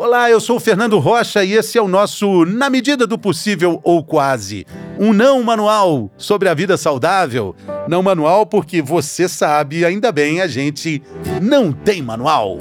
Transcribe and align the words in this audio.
Olá, 0.00 0.30
eu 0.30 0.40
sou 0.40 0.58
o 0.58 0.60
Fernando 0.60 0.96
Rocha 1.00 1.44
e 1.44 1.54
esse 1.54 1.76
é 1.76 1.82
o 1.82 1.88
nosso 1.88 2.44
Na 2.44 2.70
Medida 2.70 3.04
do 3.04 3.18
Possível 3.18 3.80
ou 3.82 4.04
Quase. 4.04 4.64
Um 4.96 5.12
não 5.12 5.42
manual 5.42 6.08
sobre 6.16 6.48
a 6.48 6.54
vida 6.54 6.76
saudável. 6.76 7.56
Não 7.88 8.00
manual 8.00 8.46
porque 8.46 8.80
você 8.80 9.28
sabe, 9.28 9.84
ainda 9.84 10.12
bem, 10.12 10.40
a 10.40 10.46
gente 10.46 11.02
não 11.42 11.72
tem 11.72 12.00
manual. 12.00 12.58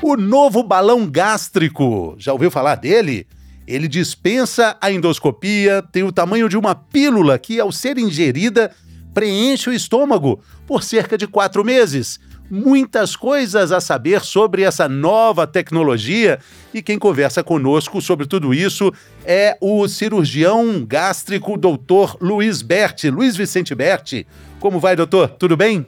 O 0.00 0.16
novo 0.16 0.62
balão 0.62 1.04
gástrico. 1.04 2.14
Já 2.16 2.32
ouviu 2.32 2.48
falar 2.48 2.76
dele? 2.76 3.26
Ele 3.66 3.88
dispensa 3.88 4.76
a 4.80 4.90
endoscopia, 4.92 5.82
tem 5.90 6.04
o 6.04 6.12
tamanho 6.12 6.48
de 6.48 6.56
uma 6.56 6.76
pílula 6.76 7.38
que, 7.40 7.58
ao 7.58 7.72
ser 7.72 7.98
ingerida, 7.98 8.70
preenche 9.18 9.68
o 9.68 9.72
estômago 9.72 10.38
por 10.64 10.84
cerca 10.84 11.18
de 11.18 11.26
quatro 11.26 11.64
meses. 11.64 12.20
Muitas 12.48 13.16
coisas 13.16 13.72
a 13.72 13.80
saber 13.80 14.20
sobre 14.20 14.62
essa 14.62 14.88
nova 14.88 15.44
tecnologia 15.44 16.38
e 16.72 16.80
quem 16.80 17.00
conversa 17.00 17.42
conosco 17.42 18.00
sobre 18.00 18.28
tudo 18.28 18.54
isso 18.54 18.92
é 19.24 19.58
o 19.60 19.88
cirurgião 19.88 20.84
gástrico 20.86 21.56
doutor 21.56 22.16
Luiz 22.20 22.62
Berti, 22.62 23.10
Luiz 23.10 23.36
Vicente 23.36 23.74
Berti. 23.74 24.24
Como 24.60 24.78
vai, 24.78 24.94
doutor? 24.94 25.30
Tudo 25.30 25.56
bem? 25.56 25.84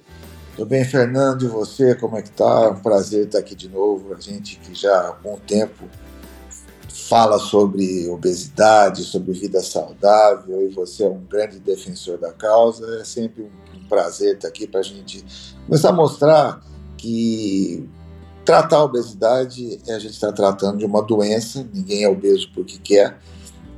Tudo 0.57 0.69
bem, 0.69 0.85
Fernando, 0.85 1.45
e 1.45 1.49
você, 1.49 1.95
como 1.95 2.19
é 2.19 2.23
que 2.23 2.33
tá? 2.33 2.65
É 2.65 2.69
um 2.71 2.81
prazer 2.81 3.27
estar 3.27 3.39
aqui 3.39 3.55
de 3.55 3.69
novo. 3.69 4.13
A 4.13 4.21
gente 4.21 4.57
que 4.57 4.75
já 4.75 4.93
há 4.93 5.07
algum 5.07 5.37
tempo 5.39 5.85
fala 6.93 7.39
sobre 7.39 8.09
obesidade, 8.09 9.05
sobre 9.05 9.33
vida 9.33 9.63
saudável, 9.63 10.63
e 10.63 10.69
você 10.69 11.05
é 11.05 11.09
um 11.09 11.25
grande 11.25 11.59
defensor 11.59 12.19
da 12.19 12.33
causa. 12.33 12.85
É 13.01 13.05
sempre 13.05 13.43
um 13.43 13.89
prazer 13.89 14.37
estar 14.37 14.49
aqui 14.49 14.67
para 14.67 14.81
a 14.81 14.83
gente 14.83 15.25
começar 15.67 15.91
a 15.91 15.93
mostrar 15.93 16.61
que 16.97 17.89
tratar 18.45 18.79
a 18.79 18.85
obesidade 18.85 19.81
é 19.87 19.95
a 19.95 19.99
gente 19.99 20.15
está 20.15 20.33
tratando 20.33 20.79
de 20.79 20.85
uma 20.85 21.03
doença, 21.03 21.67
ninguém 21.73 22.05
é 22.05 22.09
obeso 22.09 22.51
porque 22.55 22.79
quer. 22.79 23.19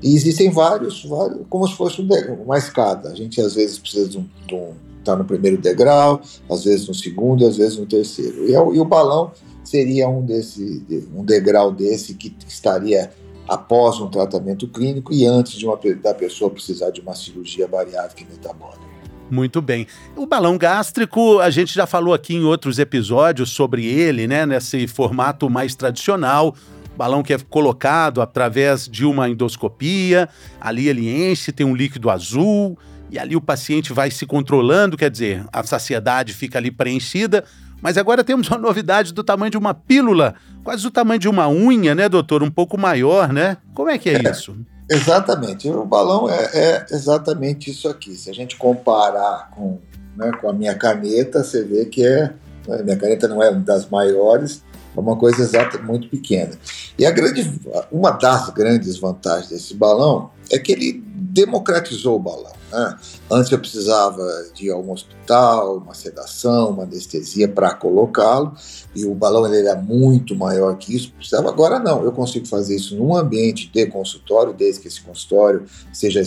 E 0.03 0.15
existem 0.15 0.50
vários, 0.50 1.05
vários 1.05 1.47
como 1.48 1.67
se 1.69 1.77
fosse 1.77 2.00
uma 2.00 2.59
escada. 2.59 3.11
A 3.11 3.15
gente 3.15 3.41
às 3.41 3.55
vezes 3.55 3.78
precisa 3.78 4.09
de 4.09 4.19
um, 4.19 4.28
de 4.47 4.55
um 4.55 4.75
está 5.03 5.17
no 5.17 5.25
primeiro 5.25 5.59
degrau, 5.59 6.22
às 6.48 6.65
vezes 6.65 6.89
no 6.89 6.94
segundo, 6.94 7.47
às 7.47 7.56
vezes 7.56 7.77
no 7.77 7.87
terceiro. 7.87 8.48
E, 8.48 8.55
é 8.55 8.59
e 8.59 8.81
o 8.81 8.84
balão 8.84 9.33
seria 9.65 10.09
um, 10.09 10.25
desse, 10.25 10.85
um 11.15 11.25
degrau 11.25 11.73
desse 11.73 12.15
que 12.15 12.35
estaria 12.47 13.11
após 13.49 14.01
um 14.01 14.09
tratamento 14.09 14.67
clínico 14.69 15.13
e 15.13 15.27
antes 15.27 15.55
de 15.55 15.67
uma, 15.67 15.79
da 16.03 16.15
pessoa 16.15 16.51
precisar 16.51 16.91
de 16.91 17.01
uma 17.01 17.15
cirurgia 17.15 17.67
bariátrica 17.67 18.23
e 18.23 18.33
metabólica. 18.33 18.93
Muito 19.31 19.63
bem. 19.63 19.87
O 20.15 20.27
balão 20.27 20.59
gástrico, 20.59 21.39
a 21.39 21.49
gente 21.49 21.75
já 21.75 21.87
falou 21.87 22.13
aqui 22.13 22.35
em 22.35 22.45
outros 22.45 22.79
episódios 22.79 23.51
sobre 23.51 23.87
ele, 23.87 24.27
né? 24.27 24.45
Nesse 24.45 24.87
formato 24.87 25.49
mais 25.49 25.75
tradicional. 25.75 26.55
Balão 26.95 27.23
que 27.23 27.33
é 27.33 27.39
colocado 27.39 28.21
através 28.21 28.87
de 28.87 29.07
uma 29.07 29.31
endoscopia, 29.31 30.29
ali 30.61 30.89
ele 30.89 31.09
enche, 31.09 31.51
tem 31.51 31.65
um 31.65 31.75
líquido 31.75 32.11
azul, 32.11 32.79
e 33.11 33.19
ali 33.19 33.35
o 33.35 33.41
paciente 33.41 33.93
vai 33.93 34.11
se 34.11 34.27
controlando, 34.27 34.97
quer 34.97 35.11
dizer, 35.11 35.47
a 35.51 35.63
saciedade 35.63 36.35
fica 36.35 36.59
ali 36.59 36.71
preenchida. 36.71 37.45
Mas 37.83 37.98
agora 37.98 38.22
temos 38.22 38.48
uma 38.48 38.56
novidade 38.58 39.12
do 39.12 39.25
tamanho 39.25 39.50
de 39.50 39.58
uma 39.58 39.75
pílula, 39.75 40.34
quase 40.62 40.86
o 40.86 40.91
tamanho 40.91 41.19
de 41.19 41.28
uma 41.28 41.48
unha, 41.48 41.94
né, 41.94 42.08
doutor? 42.08 42.42
Um 42.42 42.50
pouco 42.50 42.78
maior, 42.78 43.33
né? 43.33 43.58
Como 43.75 43.91
é 43.91 43.98
que 43.98 44.08
é, 44.08 44.14
é 44.14 44.30
isso? 44.30 44.56
Exatamente. 44.88 45.69
O 45.69 45.84
balão 45.84 46.30
é, 46.30 46.50
é, 46.55 46.86
exatamente 46.91 47.70
isso 47.70 47.88
aqui. 47.88 48.14
Se 48.14 48.30
a 48.30 48.33
gente 48.33 48.56
comparar 48.56 49.50
com, 49.50 49.78
né, 50.16 50.30
com 50.41 50.48
a 50.48 50.53
minha 50.53 50.75
caneta, 50.75 51.42
você 51.42 51.64
vê 51.64 51.84
que 51.86 52.06
é. 52.06 52.33
A 52.69 52.77
né, 52.77 52.83
minha 52.84 52.97
caneta 52.97 53.27
não 53.27 53.42
é 53.42 53.53
das 53.53 53.88
maiores, 53.88 54.62
é 54.97 55.00
uma 55.00 55.16
coisa 55.16 55.42
exata 55.42 55.78
muito 55.78 56.09
pequena. 56.09 56.53
E 56.97 57.04
a 57.04 57.10
grande, 57.10 57.60
uma 57.91 58.12
das 58.12 58.50
grandes 58.50 58.98
vantagens 58.98 59.48
desse 59.48 59.75
balão 59.75 60.31
é 60.48 60.59
que 60.59 60.71
ele 60.71 61.03
democratizou 61.04 62.16
o 62.16 62.21
balão. 62.21 62.53
Né? 62.72 62.99
Antes 63.31 63.53
eu 63.53 63.59
precisava 63.59 64.27
de 64.55 64.71
algum 64.71 64.93
hospital, 64.93 65.77
uma 65.78 65.94
sedação, 65.94 66.71
uma 66.71 66.84
anestesia 66.84 67.47
para 67.47 67.75
colocá-lo, 67.75 68.55
e 68.94 69.05
o 69.05 69.15
balão 69.15 69.47
ele 69.47 69.66
era 69.66 69.77
muito 69.77 70.34
maior 70.34 70.77
que 70.77 70.97
isso, 70.97 71.12
precisava. 71.12 71.50
Agora 71.50 71.78
não, 71.78 72.03
eu 72.03 72.12
consigo 72.12 72.47
fazer 72.47 72.77
isso 72.77 72.97
num 72.97 73.15
ambiente 73.15 73.71
de 73.71 73.87
consultório, 73.87 74.55
desde 74.55 74.81
que 74.81 74.88
esse 74.88 75.03
consultório 75.03 75.65
seja 75.93 76.22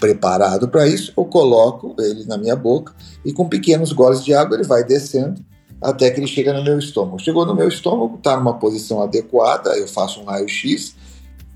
preparado 0.00 0.68
para 0.68 0.86
isso, 0.86 1.12
eu 1.16 1.24
coloco 1.24 1.94
ele 1.98 2.24
na 2.24 2.38
minha 2.38 2.54
boca 2.54 2.94
e 3.24 3.32
com 3.32 3.48
pequenos 3.48 3.92
goles 3.92 4.24
de 4.24 4.32
água 4.32 4.56
ele 4.56 4.66
vai 4.66 4.84
descendo 4.84 5.44
até 5.80 6.10
que 6.10 6.20
ele 6.20 6.26
chega 6.26 6.52
no 6.52 6.62
meu 6.62 6.78
estômago. 6.78 7.18
Chegou 7.18 7.44
no 7.44 7.54
meu 7.54 7.68
estômago, 7.68 8.16
está 8.16 8.36
numa 8.36 8.54
posição 8.54 9.02
adequada, 9.02 9.76
eu 9.76 9.88
faço 9.88 10.20
um 10.20 10.24
raio-x, 10.24 10.94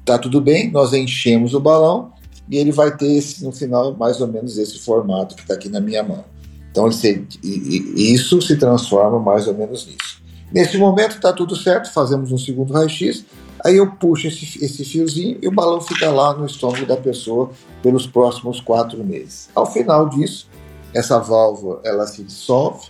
tá 0.04 0.18
tudo 0.18 0.40
bem, 0.40 0.70
nós 0.70 0.92
enchemos 0.92 1.54
o 1.54 1.60
balão 1.60 2.12
e 2.48 2.56
ele 2.56 2.72
vai 2.72 2.96
ter 2.96 3.06
esse, 3.06 3.44
no 3.44 3.52
final 3.52 3.94
mais 3.96 4.20
ou 4.20 4.28
menos 4.28 4.58
esse 4.58 4.78
formato 4.78 5.34
que 5.34 5.42
está 5.42 5.54
aqui 5.54 5.68
na 5.68 5.80
minha 5.80 6.02
mão. 6.02 6.24
Então 6.70 6.88
ele 6.88 7.28
e, 7.42 8.12
isso 8.12 8.40
se 8.40 8.56
transforma 8.56 9.18
mais 9.18 9.46
ou 9.46 9.54
menos 9.54 9.86
nisso. 9.86 10.22
Nesse 10.52 10.76
momento 10.76 11.16
está 11.16 11.32
tudo 11.32 11.56
certo, 11.56 11.92
fazemos 11.92 12.30
um 12.30 12.38
segundo 12.38 12.72
raio-x, 12.72 13.24
aí 13.64 13.76
eu 13.76 13.90
puxo 13.92 14.26
esse, 14.26 14.62
esse 14.62 14.84
fiozinho 14.84 15.38
e 15.40 15.48
o 15.48 15.52
balão 15.52 15.80
fica 15.80 16.10
lá 16.10 16.34
no 16.34 16.44
estômago 16.44 16.84
da 16.84 16.96
pessoa 16.96 17.50
pelos 17.82 18.06
próximos 18.06 18.60
quatro 18.60 19.02
meses. 19.02 19.48
Ao 19.54 19.64
final 19.64 20.08
disso, 20.08 20.48
essa 20.92 21.18
válvula 21.18 21.80
ela 21.84 22.06
se 22.06 22.22
dissolve 22.22 22.88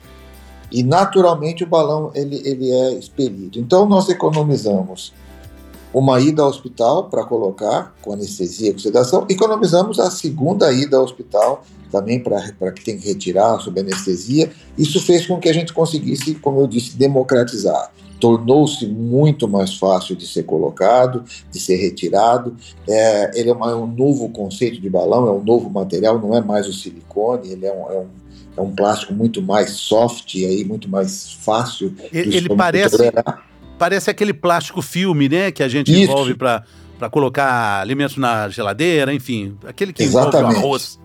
e 0.73 0.83
naturalmente 0.83 1.63
o 1.63 1.67
balão 1.67 2.11
ele, 2.15 2.41
ele 2.45 2.71
é 2.71 2.95
expelido. 2.95 3.59
Então 3.59 3.87
nós 3.87 4.09
economizamos 4.09 5.13
uma 5.93 6.21
ida 6.21 6.43
ao 6.43 6.49
hospital 6.49 7.09
para 7.09 7.25
colocar 7.25 7.95
com 8.01 8.13
anestesia, 8.13 8.73
com 8.73 8.79
sedação, 8.79 9.27
economizamos 9.29 9.99
a 9.99 10.11
segunda 10.11 10.73
ida 10.73 10.97
ao 10.97 11.05
hospital 11.05 11.65
também 11.91 12.19
para 12.19 12.73
que 12.73 12.83
tem 12.83 12.97
que 12.99 13.07
retirar 13.07 13.61
sob 13.61 13.79
anestesia. 13.79 14.51
Isso 14.79 15.01
fez 15.03 15.27
com 15.27 15.39
que 15.39 15.49
a 15.49 15.53
gente 15.53 15.75
conseguisse, 15.75 16.35
como 16.37 16.61
eu 16.61 16.67
disse, 16.67 16.97
democratizar. 16.97 17.93
Tornou-se 18.19 18.87
muito 18.87 19.47
mais 19.47 19.75
fácil 19.77 20.17
de 20.17 20.27
ser 20.27 20.45
colocado, 20.45 21.23
de 21.51 21.61
ser 21.61 21.77
retirado. 21.77 22.57
É, 22.89 23.39
ele 23.39 23.51
é, 23.51 23.53
uma, 23.53 23.71
é, 23.71 23.75
um 23.75 23.87
novo 23.87 24.31
conceito 24.31 24.81
de 24.81 24.89
balão, 24.89 25.27
é 25.27 25.33
um 25.33 25.43
novo 25.43 25.69
material, 25.69 26.19
não 26.19 26.35
é 26.35 26.41
mais 26.41 26.67
o 26.67 26.73
silicone, 26.73 27.51
ele 27.51 27.67
é 27.67 27.73
um, 27.73 27.91
é 27.91 27.99
um 27.99 28.23
é 28.55 28.61
um 28.61 28.71
plástico 28.71 29.15
muito 29.15 29.41
mais 29.41 29.71
soft 29.71 30.35
e 30.35 30.45
aí 30.45 30.63
muito 30.63 30.89
mais 30.89 31.33
fácil. 31.33 31.95
Ele 32.13 32.55
parece 32.55 32.99
parece 33.83 34.09
aquele 34.09 34.33
plástico 34.33 34.81
filme, 34.81 35.29
né, 35.29 35.51
que 35.51 35.61
a 35.61 35.67
gente 35.67 35.91
Isso. 35.91 36.03
envolve 36.03 36.35
para 36.35 36.63
colocar 37.11 37.81
alimentos 37.81 38.17
na 38.17 38.49
geladeira, 38.49 39.13
enfim, 39.13 39.59
aquele 39.67 39.93
que 39.93 40.05
Exatamente. 40.05 40.37
envolve 40.37 40.55
o 40.55 40.59
arroz. 40.59 41.01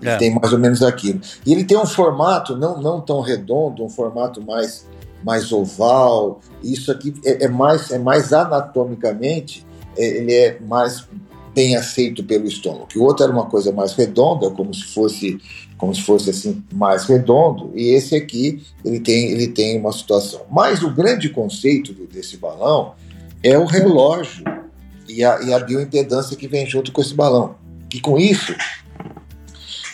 É. 0.00 0.16
Tem 0.16 0.32
mais 0.32 0.52
ou 0.52 0.58
menos 0.60 0.80
aquilo. 0.80 1.20
E 1.44 1.52
ele 1.52 1.64
tem 1.64 1.76
um 1.76 1.84
formato 1.84 2.56
não, 2.56 2.80
não 2.80 3.00
tão 3.00 3.20
redondo, 3.20 3.84
um 3.84 3.88
formato 3.88 4.40
mais, 4.40 4.86
mais 5.24 5.50
oval. 5.50 6.40
Isso 6.62 6.92
aqui 6.92 7.12
é, 7.24 7.46
é 7.46 7.48
mais, 7.48 7.90
é 7.90 7.98
mais 7.98 8.32
anatomicamente, 8.32 9.66
é, 9.98 10.18
ele 10.18 10.32
é 10.32 10.60
mais 10.60 11.08
bem 11.52 11.74
aceito 11.74 12.22
pelo 12.22 12.46
estômago. 12.46 12.86
O 12.94 13.02
outro 13.02 13.24
era 13.24 13.32
uma 13.32 13.46
coisa 13.46 13.72
mais 13.72 13.92
redonda, 13.94 14.48
como 14.50 14.72
se 14.72 14.84
fosse 14.84 15.40
como 15.80 15.94
se 15.94 16.02
fosse 16.02 16.28
assim 16.28 16.62
mais 16.70 17.06
redondo, 17.06 17.72
e 17.74 17.94
esse 17.94 18.14
aqui 18.14 18.62
ele 18.84 19.00
tem 19.00 19.30
ele 19.30 19.48
tem 19.48 19.80
uma 19.80 19.90
situação. 19.92 20.42
Mas 20.50 20.82
o 20.82 20.90
grande 20.90 21.30
conceito 21.30 21.94
desse 22.12 22.36
balão 22.36 22.92
é 23.42 23.58
o 23.58 23.64
relógio 23.64 24.44
e 25.08 25.24
a, 25.24 25.40
e 25.40 25.54
a 25.54 25.58
bioimpedância 25.58 26.36
que 26.36 26.46
vem 26.46 26.66
junto 26.66 26.92
com 26.92 27.00
esse 27.00 27.14
balão. 27.14 27.54
E 27.92 27.98
com 27.98 28.18
isso 28.18 28.54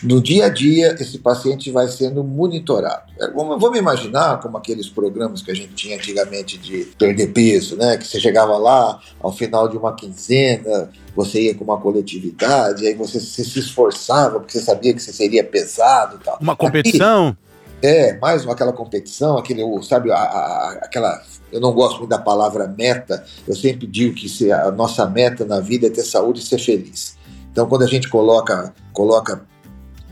no 0.07 0.21
dia 0.21 0.45
a 0.45 0.49
dia, 0.49 0.95
esse 0.99 1.19
paciente 1.19 1.69
vai 1.69 1.87
sendo 1.89 2.23
monitorado. 2.23 3.11
É, 3.19 3.29
vamos 3.31 3.77
imaginar 3.77 4.39
como 4.39 4.57
aqueles 4.57 4.87
programas 4.87 5.41
que 5.41 5.51
a 5.51 5.53
gente 5.53 5.73
tinha 5.73 5.97
antigamente 5.97 6.57
de 6.57 6.85
perder 6.97 7.27
peso, 7.27 7.75
né? 7.75 7.97
Que 7.97 8.07
você 8.07 8.19
chegava 8.19 8.57
lá, 8.57 8.99
ao 9.19 9.31
final 9.31 9.67
de 9.67 9.77
uma 9.77 9.93
quinzena, 9.93 10.89
você 11.15 11.41
ia 11.41 11.55
com 11.55 11.63
uma 11.63 11.79
coletividade, 11.79 12.87
aí 12.87 12.93
você, 12.93 13.19
se 13.19 13.59
esforçava 13.59 14.39
porque 14.39 14.53
você 14.53 14.61
sabia 14.61 14.93
que 14.93 15.01
você 15.01 15.11
seria 15.11 15.43
pesado 15.43 16.19
tal. 16.23 16.37
Uma 16.39 16.55
competição? 16.55 17.29
Aqui, 17.29 17.37
é, 17.81 18.17
mais 18.17 18.47
aquela 18.47 18.73
competição, 18.73 19.37
aquele, 19.37 19.61
sabe, 19.83 20.11
a, 20.11 20.15
a, 20.15 20.71
aquela. 20.83 21.21
Eu 21.51 21.61
não 21.61 21.73
gosto 21.73 21.99
muito 21.99 22.09
da 22.09 22.17
palavra 22.17 22.67
meta, 22.67 23.23
eu 23.47 23.55
sempre 23.55 23.85
digo 23.85 24.15
que 24.15 24.51
a 24.51 24.71
nossa 24.71 25.05
meta 25.05 25.45
na 25.45 25.59
vida 25.59 25.87
é 25.87 25.89
ter 25.89 26.03
saúde 26.03 26.39
e 26.39 26.43
ser 26.43 26.59
feliz. 26.59 27.17
Então, 27.51 27.67
quando 27.67 27.83
a 27.83 27.87
gente 27.87 28.09
coloca, 28.09 28.73
coloca 28.93 29.45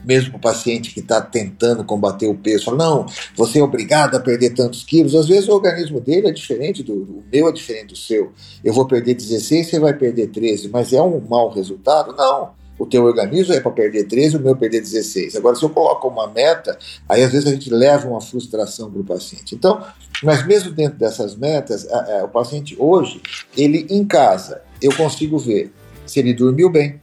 mesmo 0.06 0.38
o 0.38 0.40
paciente 0.40 0.94
que 0.94 1.00
está 1.00 1.19
tentando 1.19 1.84
combater 1.84 2.28
o 2.28 2.36
peso, 2.36 2.66
fala, 2.66 2.78
não, 2.78 3.06
você 3.36 3.60
é 3.60 3.63
obrigado 3.63 4.16
a 4.16 4.19
perder 4.19 4.52
tantos 4.52 4.84
quilos. 4.84 5.16
Às 5.16 5.28
vezes 5.28 5.50
o 5.50 5.54
organismo 5.54 6.00
dele 6.00 6.28
é 6.28 6.31
diferente 6.31 6.84
do 6.84 6.94
o 6.94 7.24
meu, 7.31 7.50
é 7.50 7.52
diferente 7.52 7.88
do 7.88 7.98
seu. 7.98 8.31
Eu 8.63 8.74
vou 8.74 8.86
perder 8.86 9.16
16, 9.16 9.68
você 9.68 9.80
vai 9.80 9.94
perder 9.94 10.28
13, 10.28 10.69
mas 10.69 10.94
é 10.94 11.02
um 11.02 11.19
mau 11.19 11.50
resultado? 11.50 12.16
Não. 12.16 12.52
o 12.78 12.86
teu 12.86 13.06
organismo 13.06 13.54
é 13.54 13.60
para 13.60 13.72
perder 13.72 14.04
13, 14.06 14.38
o 14.38 14.40
meu 14.42 14.56
perder 14.56 14.81
16. 14.81 15.36
Agora, 15.36 15.56
se 15.56 15.63
eu 15.63 15.69
coloco 15.69 16.08
uma 16.08 16.28
meta, 16.28 16.78
aí 17.08 17.24
às 17.24 17.31
vezes 17.31 17.48
a 17.48 17.51
gente 17.51 17.69
leva 17.69 18.08
uma 18.08 18.22
frustração 18.22 18.92
para 18.92 19.01
o 19.01 19.06
paciente. 19.06 19.56
Então, 19.56 19.81
mas 20.22 20.46
mesmo 20.46 20.72
dentro 20.72 20.98
dessas 20.98 21.36
metas, 21.36 21.88
a, 21.90 22.19
a, 22.19 22.25
o 22.25 22.30
paciente 22.30 22.75
hoje, 22.78 23.22
ele 23.56 23.88
em 23.90 24.06
casa, 24.06 24.62
eu 24.81 24.94
consigo 24.96 25.38
ver 25.38 25.72
se 26.06 26.19
ele 26.19 26.34
dormiu 26.34 26.69
bem, 26.69 27.01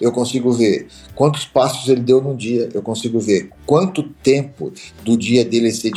eu 0.00 0.12
consigo 0.12 0.52
ver 0.52 0.86
quantos 1.14 1.44
passos 1.44 1.88
ele 1.88 2.00
deu 2.00 2.20
no 2.20 2.36
dia, 2.36 2.68
eu 2.72 2.82
consigo 2.82 3.18
ver 3.18 3.50
quanto 3.66 4.02
tempo 4.22 4.72
do 5.04 5.16
dia 5.16 5.44
dele 5.44 5.70
se 5.70 5.90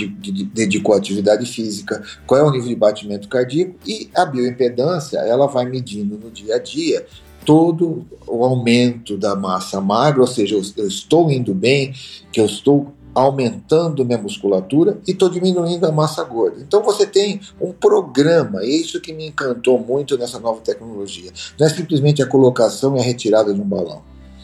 dedicou 0.53 0.93
à 0.93 0.97
atividade 0.97 1.45
física, 1.45 2.03
qual 2.25 2.39
é 2.39 2.43
o 2.43 2.51
nível 2.51 2.69
de 2.69 2.75
batimento 2.75 3.27
cardíaco 3.27 3.75
e 3.85 4.09
a 4.15 4.25
bioimpedância, 4.25 5.19
ela 5.19 5.47
vai 5.47 5.65
medindo 5.65 6.17
no 6.17 6.29
dia 6.31 6.55
a 6.55 6.59
dia 6.59 7.05
todo 7.45 8.05
o 8.27 8.43
aumento 8.43 9.17
da 9.17 9.35
massa 9.35 9.81
magra, 9.81 10.21
ou 10.21 10.27
seja, 10.27 10.55
eu, 10.55 10.87
estou 10.87 11.31
indo 11.31 11.53
bem, 11.53 11.93
que 12.31 12.39
eu 12.39 12.45
estou 12.45 12.93
aumentando 13.13 14.05
minha 14.05 14.17
musculatura 14.17 14.97
e 15.07 15.11
estou 15.11 15.29
diminuindo 15.29 15.85
a 15.85 15.91
massa 15.91 16.23
gorda. 16.23 16.61
Então 16.61 16.81
você 16.83 17.05
tem 17.05 17.41
um 17.59 17.71
programa, 17.71 18.61
é 18.61 18.67
isso 18.67 19.01
que 19.01 19.13
me 19.13 19.27
encantou 19.27 19.79
muito 19.79 20.17
nessa 20.17 20.39
nova 20.39 20.61
tecnologia. 20.61 21.31
Não 21.59 21.67
é 21.67 21.69
simplesmente 21.69 22.21
a 22.21 22.27
colocação 22.27 22.95
e 22.97 22.99
a 22.99 23.03
retirada 23.03 23.53
de 23.53 23.59
um 23.59 23.65
balão. 23.65 24.01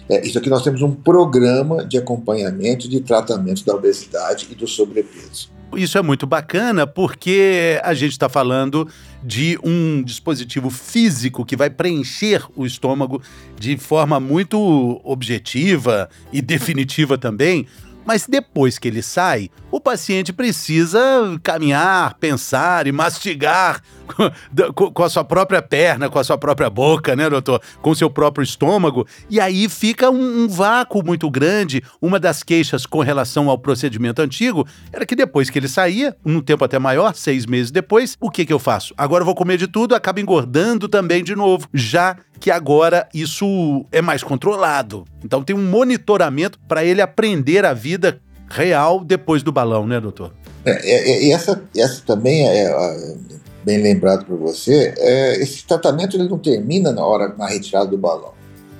É, 0.10 0.26
isso 0.26 0.38
aqui 0.38 0.50
nós 0.50 0.64
temos 0.64 0.82
um 0.82 0.92
programa 0.92 1.86
de 1.86 1.98
acompanhamento 1.98 2.88
de 2.88 3.02
tratamento 3.02 3.66
da 3.66 3.76
obesidade 3.76 4.48
e 4.50 4.56
do 4.56 4.68
sobrepeso. 4.68 5.58
Isso 5.76 5.98
é 5.98 6.02
muito 6.02 6.26
bacana 6.26 6.88
porque 6.88 7.80
a 7.84 7.94
gente 7.94 8.12
está 8.12 8.30
falando 8.30 8.88
de 9.22 9.60
um 9.62 10.02
dispositivo 10.02 10.70
físico 10.70 11.44
que 11.44 11.58
vai 11.58 11.70
preencher 11.70 12.42
o 12.56 12.66
estômago 12.66 13.22
de 13.60 13.76
forma 13.78 14.18
muito 14.20 15.02
objetiva 15.04 16.10
e 16.32 16.42
definitiva 16.42 17.18
também, 17.18 17.68
mas 18.08 18.26
depois 18.26 18.80
que 18.80 18.88
ele 18.88 19.04
sai, 19.04 19.50
o 19.70 19.82
paciente 19.82 20.32
precisa 20.32 20.98
caminhar, 21.44 22.14
pensar 22.14 22.88
e 22.88 22.92
mastigar 22.94 23.82
com 24.94 25.04
a 25.04 25.10
sua 25.10 25.24
própria 25.24 25.62
perna, 25.62 26.10
com 26.10 26.20
a 26.20 26.24
sua 26.24 26.38
própria 26.38 26.70
boca, 26.70 27.16
né, 27.16 27.30
doutor? 27.30 27.62
Com 27.82 27.92
o 27.92 27.96
seu 27.96 28.10
próprio 28.10 28.44
estômago. 28.44 29.06
E 29.30 29.40
aí 29.40 29.68
fica 29.70 30.10
um, 30.10 30.44
um 30.44 30.48
vácuo 30.48 31.04
muito 31.04 31.30
grande. 31.30 31.84
Uma 32.02 32.20
das 32.20 32.44
queixas 32.44 32.86
com 32.86 33.00
relação 33.00 33.50
ao 33.50 33.58
procedimento 33.58 34.22
antigo 34.22 34.68
era 34.92 35.06
que 35.06 35.16
depois 35.16 35.50
que 35.50 35.60
ele 35.60 35.68
saía, 35.68 36.16
num 36.24 36.42
tempo 36.42 36.64
até 36.64 36.80
maior, 36.80 37.14
seis 37.16 37.46
meses 37.46 37.72
depois, 37.72 38.18
o 38.20 38.30
que, 38.30 38.46
que 38.46 38.54
eu 38.54 38.60
faço? 38.60 38.94
Agora 38.98 39.22
eu 39.22 39.26
vou 39.26 39.36
comer 39.36 39.58
de 39.58 39.68
tudo, 39.68 39.96
acaba 39.96 40.20
engordando 40.20 40.88
também 40.88 41.24
de 41.24 41.36
novo. 41.36 41.68
Já 41.74 42.18
que 42.40 42.52
agora 42.52 43.08
isso 43.14 43.86
é 43.92 44.02
mais 44.02 44.24
controlado. 44.24 45.06
Então 45.24 45.44
tem 45.44 45.56
um 45.56 45.70
monitoramento 45.70 46.60
para 46.68 46.84
ele 46.84 47.02
aprender 47.02 47.66
a 47.66 47.74
vida 47.74 48.22
real 48.50 49.04
depois 49.04 49.44
do 49.44 49.52
balão, 49.52 49.86
né, 49.86 50.00
doutor? 50.00 50.34
É, 50.66 50.72
é, 50.72 51.28
é, 51.28 51.32
essa, 51.32 51.62
essa 51.76 52.02
também 52.06 52.48
é, 52.48 52.64
é 52.64 53.18
bem 53.68 53.82
lembrado 53.82 54.26
por 54.26 54.38
você. 54.38 54.94
É, 54.98 55.42
esse 55.42 55.66
tratamento 55.66 56.16
ele 56.16 56.30
não 56.30 56.40
termina 56.40 56.90
na 56.94 57.06
hora 57.06 57.36
na 57.38 57.46
retirada 57.48 57.88
do 57.88 57.98
balão. 57.98 58.32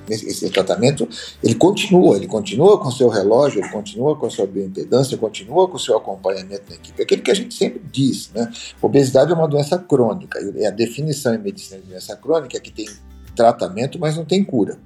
Esse, 0.08 0.26
esse, 0.26 0.48
tratamento 0.48 1.06
ele 1.44 1.54
continua, 1.54 2.16
ele 2.16 2.26
continua 2.26 2.80
com 2.80 2.90
seu 2.90 3.10
relógio, 3.10 3.60
ele 3.60 3.68
continua 3.68 4.16
com 4.16 4.30
sua 4.30 4.46
bioimpedância, 4.46 5.18
continua 5.18 5.68
com 5.68 5.76
seu 5.76 5.94
acompanhamento 5.94 6.62
na 6.70 6.76
equipe. 6.76 7.02
Aquilo 7.02 7.20
que 7.20 7.30
a 7.30 7.34
gente 7.34 7.54
sempre 7.54 7.82
diz, 7.92 8.30
né? 8.34 8.50
Obesidade 8.80 9.30
é 9.30 9.34
uma 9.34 9.46
doença 9.46 9.76
crônica. 9.76 10.40
E 10.56 10.64
a 10.64 10.70
definição 10.70 11.34
em 11.34 11.38
medicina 11.38 11.78
de 11.78 11.88
doença 11.88 12.16
crônica 12.16 12.56
é 12.56 12.60
que 12.60 12.72
tem 12.72 12.88
tratamento, 13.36 13.98
mas 13.98 14.16
não 14.16 14.24
tem 14.24 14.42
cura, 14.42 14.78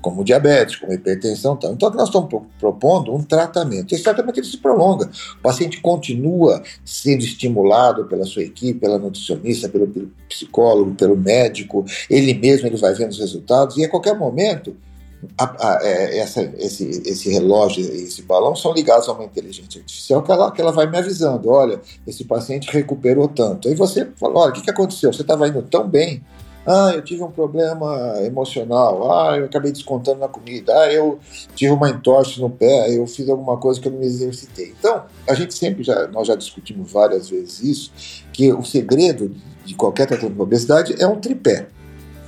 como 0.00 0.24
diabetes, 0.24 0.76
como 0.76 0.92
hipertensão. 0.92 1.56
Tal. 1.56 1.72
Então, 1.72 1.90
nós 1.90 2.08
estamos 2.08 2.42
propondo 2.58 3.14
um 3.14 3.22
tratamento. 3.22 3.94
Esse 3.94 4.04
tratamento 4.04 4.38
ele 4.38 4.46
se 4.46 4.58
prolonga. 4.58 5.10
O 5.38 5.42
paciente 5.42 5.80
continua 5.80 6.62
sendo 6.84 7.22
estimulado 7.22 8.06
pela 8.06 8.24
sua 8.24 8.42
equipe, 8.42 8.80
pela 8.80 8.98
nutricionista, 8.98 9.68
pelo, 9.68 9.86
pelo 9.86 10.10
psicólogo, 10.28 10.94
pelo 10.94 11.16
médico. 11.16 11.84
Ele 12.08 12.34
mesmo 12.34 12.66
ele 12.66 12.76
vai 12.76 12.94
vendo 12.94 13.10
os 13.10 13.18
resultados 13.18 13.76
e 13.76 13.84
a 13.84 13.88
qualquer 13.88 14.16
momento 14.16 14.74
a, 15.36 15.44
a, 15.44 15.78
é, 15.82 16.18
essa, 16.18 16.42
esse, 16.58 16.84
esse 17.04 17.30
relógio 17.30 17.84
e 17.84 18.04
esse 18.04 18.22
balão 18.22 18.56
são 18.56 18.72
ligados 18.72 19.08
a 19.08 19.12
uma 19.12 19.24
inteligência 19.24 19.80
artificial 19.80 20.22
que 20.22 20.32
ela, 20.32 20.50
que 20.50 20.60
ela 20.60 20.72
vai 20.72 20.86
me 20.86 20.96
avisando: 20.96 21.50
olha, 21.50 21.80
esse 22.06 22.24
paciente 22.24 22.70
recuperou 22.70 23.28
tanto. 23.28 23.68
Aí 23.68 23.74
você 23.74 24.08
fala: 24.16 24.38
olha, 24.38 24.50
o 24.50 24.54
que, 24.54 24.62
que 24.62 24.70
aconteceu? 24.70 25.12
Você 25.12 25.22
estava 25.22 25.46
indo 25.48 25.62
tão 25.62 25.86
bem 25.86 26.22
ah, 26.66 26.92
eu 26.94 27.02
tive 27.02 27.22
um 27.22 27.30
problema 27.30 28.14
emocional. 28.22 29.10
Ah, 29.10 29.36
eu 29.38 29.46
acabei 29.46 29.72
descontando 29.72 30.20
na 30.20 30.28
comida. 30.28 30.72
Ah, 30.78 30.92
eu 30.92 31.18
tive 31.54 31.72
uma 31.72 31.88
entorse 31.88 32.40
no 32.40 32.50
pé. 32.50 32.94
Eu 32.94 33.06
fiz 33.06 33.28
alguma 33.28 33.56
coisa 33.56 33.80
que 33.80 33.88
eu 33.88 33.92
não 33.92 33.98
me 33.98 34.06
exercitei. 34.06 34.74
Então, 34.78 35.04
a 35.26 35.34
gente 35.34 35.54
sempre 35.54 35.82
já, 35.82 36.06
nós 36.08 36.28
já 36.28 36.34
discutimos 36.34 36.92
várias 36.92 37.30
vezes 37.30 37.62
isso, 37.62 37.92
que 38.32 38.52
o 38.52 38.62
segredo 38.62 39.34
de 39.64 39.74
qualquer 39.74 40.06
tratamento 40.06 40.34
de 40.34 40.42
obesidade 40.42 40.94
é 40.98 41.06
um 41.06 41.18
tripé. 41.18 41.68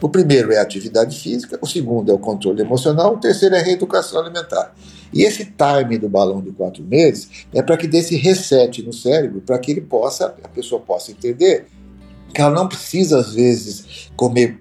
O 0.00 0.08
primeiro 0.08 0.52
é 0.52 0.58
a 0.58 0.62
atividade 0.62 1.16
física, 1.20 1.56
o 1.62 1.66
segundo 1.66 2.10
é 2.10 2.14
o 2.14 2.18
controle 2.18 2.60
emocional, 2.60 3.14
o 3.14 3.18
terceiro 3.18 3.54
é 3.54 3.60
a 3.60 3.62
reeducação 3.62 4.20
alimentar. 4.20 4.74
E 5.12 5.22
esse 5.22 5.44
time 5.44 5.96
do 5.96 6.08
balão 6.08 6.40
de 6.40 6.50
quatro 6.50 6.82
meses 6.82 7.46
é 7.54 7.62
para 7.62 7.76
que 7.76 7.86
dê 7.86 7.98
esse 7.98 8.16
reset 8.16 8.82
no 8.82 8.92
cérebro, 8.92 9.40
para 9.42 9.58
que 9.60 9.70
ele 9.70 9.82
possa, 9.82 10.34
a 10.42 10.48
pessoa 10.48 10.80
possa 10.80 11.12
entender 11.12 11.66
que 12.32 12.40
ela 12.40 12.50
não 12.50 12.68
precisa, 12.68 13.18
às 13.18 13.34
vezes, 13.34 14.10
comer 14.16 14.58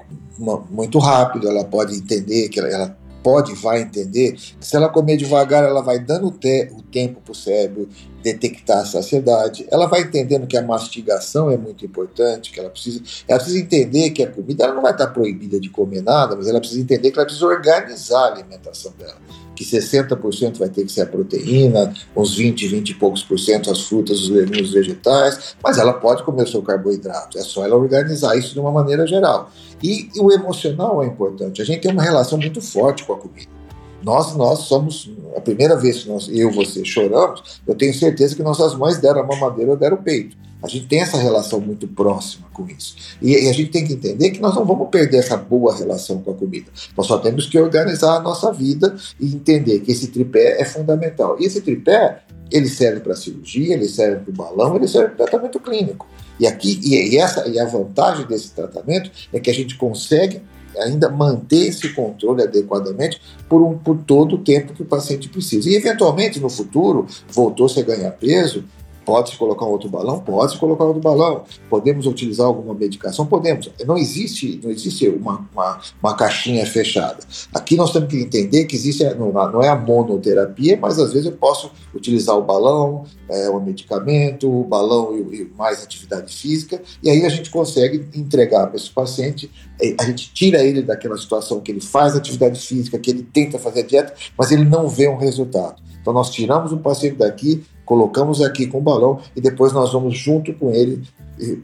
muito 0.69 0.97
rápido, 1.00 1.47
ela 1.47 1.63
pode 1.63 1.95
entender 1.95 2.50
que 2.50 2.59
ela, 2.59 2.69
ela 2.69 2.97
pode 3.23 3.53
vai 3.53 3.81
entender 3.81 4.33
que 4.33 4.56
se 4.59 4.75
ela 4.75 4.89
comer 4.89 5.15
devagar, 5.15 5.63
ela 5.63 5.81
vai 5.81 6.00
dando 6.00 6.31
te, 6.31 6.71
o 6.71 6.81
tempo 6.81 7.21
para 7.21 7.31
o 7.31 7.35
cérebro 7.35 7.88
detectar 8.23 8.79
a 8.79 8.85
saciedade. 8.85 9.65
Ela 9.69 9.85
vai 9.85 10.01
entendendo 10.01 10.47
que 10.47 10.57
a 10.57 10.62
mastigação 10.62 11.50
é 11.51 11.57
muito 11.57 11.85
importante, 11.85 12.51
que 12.51 12.59
ela 12.59 12.69
precisa, 12.69 13.01
ela 13.27 13.39
precisa 13.39 13.62
entender 13.62 14.09
que 14.09 14.24
a 14.24 14.31
comida 14.31 14.63
ela 14.63 14.74
não 14.74 14.81
vai 14.81 14.91
estar 14.91 15.07
proibida 15.07 15.59
de 15.59 15.69
comer 15.69 16.01
nada, 16.01 16.35
mas 16.35 16.47
ela 16.47 16.59
precisa 16.59 16.81
entender 16.81 17.12
que 17.12 17.19
ela 17.19 17.25
precisa 17.25 17.45
organizar 17.45 18.19
a 18.19 18.33
alimentação 18.33 18.91
dela 18.97 19.17
que 19.61 19.77
60% 19.77 20.57
vai 20.57 20.69
ter 20.69 20.83
que 20.83 20.91
ser 20.91 21.01
a 21.01 21.05
proteína, 21.05 21.93
uns 22.15 22.35
20, 22.35 22.67
20 22.67 22.89
e 22.89 22.93
poucos 22.95 23.23
por 23.23 23.39
cento 23.39 23.69
as 23.69 23.81
frutas, 23.81 24.21
os 24.21 24.29
legumes, 24.29 24.71
vegetais, 24.71 25.55
mas 25.63 25.77
ela 25.77 25.93
pode 25.93 26.23
comer 26.23 26.43
o 26.43 26.47
seu 26.47 26.63
carboidrato, 26.63 27.37
é 27.37 27.41
só 27.41 27.63
ela 27.63 27.75
organizar 27.75 28.35
isso 28.35 28.53
de 28.53 28.59
uma 28.59 28.71
maneira 28.71 29.05
geral. 29.05 29.51
E, 29.83 30.09
e 30.15 30.19
o 30.19 30.31
emocional 30.31 31.03
é 31.03 31.07
importante, 31.07 31.61
a 31.61 31.65
gente 31.65 31.81
tem 31.81 31.91
uma 31.91 32.01
relação 32.01 32.39
muito 32.39 32.59
forte 32.59 33.03
com 33.03 33.13
a 33.13 33.17
comida. 33.17 33.60
Nós, 34.03 34.36
nós 34.36 34.59
somos, 34.59 35.09
a 35.36 35.42
primeira 35.42 35.75
vez 35.75 36.03
que 36.03 36.09
nós, 36.09 36.27
eu 36.27 36.50
e 36.50 36.53
você 36.53 36.83
choramos, 36.83 37.62
eu 37.67 37.75
tenho 37.75 37.93
certeza 37.93 38.36
que 38.36 38.43
nossas 38.43 38.75
mães 38.75 38.98
deram 38.98 39.22
a 39.22 39.25
mamadeira 39.25 39.75
deram 39.75 39.98
o 39.98 40.01
peito. 40.01 40.36
A 40.63 40.67
gente 40.67 40.86
tem 40.86 41.01
essa 41.01 41.17
relação 41.17 41.60
muito 41.60 41.88
próxima 41.88 42.48
com 42.53 42.67
isso. 42.67 42.96
E, 43.22 43.31
e, 43.31 43.50
a 43.50 43.53
gente 43.53 43.72
tem 43.72 43.86
que 43.86 43.93
entender 43.93 44.29
que 44.29 44.39
nós 44.39 44.53
não 44.53 44.63
vamos 44.63 44.89
perder 44.89 45.17
essa 45.17 45.36
boa 45.36 45.75
relação 45.75 46.22
com 46.22 46.31
a 46.31 46.34
comida. 46.36 46.67
Nós 46.96 47.08
só 47.08 47.17
temos 47.17 47.48
que 47.48 47.58
organizar 47.58 48.17
a 48.17 48.20
nossa 48.20 48.51
vida 48.53 48.96
e 49.20 49.34
entender 49.34 49.79
que 49.79 49.91
esse 49.91 50.08
tripé 50.08 50.62
é 50.62 50.65
fundamental. 50.65 51.36
E 51.39 51.46
esse 51.46 51.62
tripé, 51.62 52.22
ele 52.51 52.70
serve 52.70 53.00
para 53.00 53.15
cirurgia, 53.15 53.74
ele 53.74 53.88
serve 53.88 54.17
para 54.17 54.29
o 54.29 54.34
balão, 54.34 54.75
ele 54.75 54.88
serve 54.88 55.15
para 55.15 55.25
tratamento 55.25 55.60
clínico. 55.60 56.08
E 56.39 56.46
aqui 56.46 56.79
e, 56.84 57.15
e 57.15 57.17
essa 57.17 57.48
e 57.48 57.60
a 57.60 57.65
vantagem 57.65 58.27
desse 58.27 58.51
tratamento 58.51 59.10
é 59.34 59.39
que 59.39 59.50
a 59.50 59.53
gente 59.53 59.75
consegue 59.77 60.41
ainda 60.77 61.09
manter 61.09 61.67
esse 61.67 61.89
controle 61.89 62.43
adequadamente 62.43 63.21
por, 63.47 63.61
um, 63.61 63.77
por 63.77 63.97
todo 63.97 64.35
o 64.35 64.37
tempo 64.39 64.73
que 64.73 64.81
o 64.81 64.85
paciente 64.85 65.29
precisa. 65.29 65.69
E, 65.69 65.75
eventualmente, 65.75 66.39
no 66.39 66.49
futuro, 66.49 67.07
voltou-se 67.31 67.79
a 67.79 67.83
ganhar 67.83 68.11
peso, 68.11 68.63
Pode-se 69.12 69.36
colocar 69.36 69.65
um 69.65 69.72
outro 69.72 69.89
balão? 69.89 70.22
Pode-se 70.22 70.58
colocar 70.58 70.86
outro 70.86 71.01
balão. 71.01 71.44
Podemos 71.70 72.08
utilizar 72.08 72.48
alguma 72.48 72.74
medicação? 72.74 73.25
Podemos. 73.25 73.70
Não 73.86 73.98
existe, 73.98 74.58
não 74.63 74.72
existe 74.72 75.10
uma, 75.10 75.46
uma, 75.51 75.82
uma 76.01 76.15
caixinha 76.15 76.65
fechada. 76.65 77.18
Aqui 77.53 77.75
nós 77.75 77.91
temos 77.91 78.08
que 78.08 78.22
entender 78.22 78.63
que 78.63 78.74
existe, 78.74 79.03
não 79.15 79.62
é 79.62 79.68
a 79.68 79.75
monoterapia, 79.75 80.80
mas 80.82 80.98
às 80.98 81.12
vezes 81.12 81.25
eu 81.25 81.34
posso 81.34 81.72
utilizar 81.94 82.38
o 82.38 82.41
balão, 82.41 83.03
é, 83.27 83.50
o 83.50 83.60
medicamento, 83.60 84.50
o 84.50 84.63
balão 84.63 85.13
e, 85.13 85.41
e 85.41 85.51
mais 85.58 85.84
atividade 85.84 86.34
física, 86.34 86.82
e 87.03 87.10
aí 87.10 87.25
a 87.25 87.30
gente 87.30 87.51
consegue 87.51 88.08
entregar 88.18 88.68
para 88.68 88.77
esse 88.77 88.89
paciente, 88.89 89.51
a 90.00 90.06
gente 90.06 90.34
tira 90.34 90.63
ele 90.63 90.82
daquela 90.82 91.18
situação 91.18 91.60
que 91.60 91.70
ele 91.70 91.82
faz 91.82 92.15
atividade 92.15 92.62
física, 92.62 92.98
que 92.98 93.10
ele 93.10 93.24
tenta 93.24 93.60
fazer 93.60 93.84
dieta, 93.84 94.13
mas 94.38 94.53
ele 94.53 94.63
não 94.63 94.88
vê 94.88 95.10
um 95.10 95.18
resultado. 95.18 95.82
Então 96.01 96.13
nós 96.13 96.30
tiramos 96.30 96.72
o 96.72 96.77
paciente 96.77 97.18
daqui, 97.18 97.63
colocamos 97.91 98.41
aqui 98.41 98.67
com 98.67 98.77
o 98.77 98.81
balão 98.81 99.19
e 99.36 99.41
depois 99.41 99.74
nós 99.74 99.91
vamos 99.91 100.17
junto 100.17 100.53
com 100.53 100.71
ele 100.71 101.03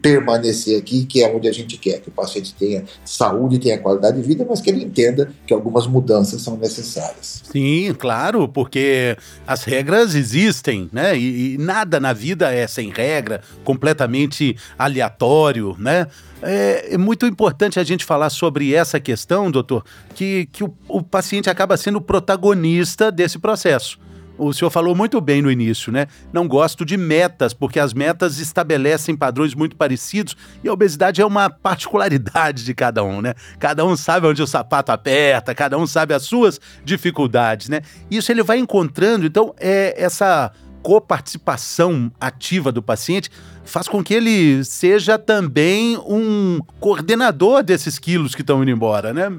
permanecer 0.02 0.78
aqui, 0.78 1.06
que 1.06 1.22
é 1.22 1.34
onde 1.34 1.48
a 1.48 1.52
gente 1.52 1.78
quer, 1.78 2.02
que 2.02 2.10
o 2.10 2.12
paciente 2.12 2.52
tenha 2.52 2.84
saúde, 3.02 3.58
tenha 3.58 3.78
qualidade 3.78 4.20
de 4.20 4.28
vida, 4.28 4.44
mas 4.46 4.60
que 4.60 4.68
ele 4.68 4.84
entenda 4.84 5.32
que 5.46 5.54
algumas 5.54 5.86
mudanças 5.86 6.42
são 6.42 6.58
necessárias. 6.58 7.42
Sim, 7.50 7.94
claro, 7.98 8.46
porque 8.46 9.16
as 9.46 9.64
regras 9.64 10.14
existem, 10.14 10.90
né? 10.92 11.16
E, 11.16 11.54
e 11.54 11.58
nada 11.58 11.98
na 11.98 12.12
vida 12.12 12.52
é 12.52 12.66
sem 12.66 12.90
regra, 12.90 13.40
completamente 13.64 14.54
aleatório, 14.78 15.76
né? 15.78 16.08
É, 16.42 16.92
é, 16.92 16.98
muito 16.98 17.24
importante 17.24 17.80
a 17.80 17.84
gente 17.84 18.04
falar 18.04 18.28
sobre 18.28 18.74
essa 18.74 19.00
questão, 19.00 19.50
doutor, 19.50 19.82
que, 20.14 20.46
que 20.52 20.62
o, 20.62 20.74
o 20.88 21.02
paciente 21.02 21.48
acaba 21.48 21.74
sendo 21.78 21.96
o 21.96 22.02
protagonista 22.02 23.10
desse 23.10 23.38
processo 23.38 23.98
o 24.38 24.52
senhor 24.52 24.70
falou 24.70 24.94
muito 24.94 25.20
bem 25.20 25.42
no 25.42 25.50
início, 25.50 25.92
né? 25.92 26.06
Não 26.32 26.46
gosto 26.46 26.84
de 26.84 26.96
metas, 26.96 27.52
porque 27.52 27.80
as 27.80 27.92
metas 27.92 28.38
estabelecem 28.38 29.16
padrões 29.16 29.54
muito 29.54 29.76
parecidos 29.76 30.36
e 30.62 30.68
a 30.68 30.72
obesidade 30.72 31.20
é 31.20 31.26
uma 31.26 31.50
particularidade 31.50 32.64
de 32.64 32.72
cada 32.72 33.02
um, 33.02 33.20
né? 33.20 33.34
Cada 33.58 33.84
um 33.84 33.96
sabe 33.96 34.26
onde 34.26 34.42
o 34.42 34.46
sapato 34.46 34.92
aperta, 34.92 35.54
cada 35.54 35.76
um 35.76 35.86
sabe 35.86 36.14
as 36.14 36.22
suas 36.22 36.60
dificuldades, 36.84 37.68
né? 37.68 37.82
Isso 38.10 38.30
ele 38.30 38.42
vai 38.42 38.58
encontrando, 38.58 39.26
então, 39.26 39.54
é 39.58 39.94
essa 39.98 40.52
coparticipação 40.82 42.10
ativa 42.20 42.70
do 42.70 42.82
paciente 42.82 43.30
faz 43.64 43.86
com 43.86 44.02
que 44.02 44.14
ele 44.14 44.64
seja 44.64 45.18
também 45.18 45.98
um 45.98 46.60
coordenador 46.80 47.62
desses 47.62 47.98
quilos 47.98 48.34
que 48.34 48.40
estão 48.40 48.62
indo 48.62 48.70
embora, 48.70 49.12
né? 49.12 49.30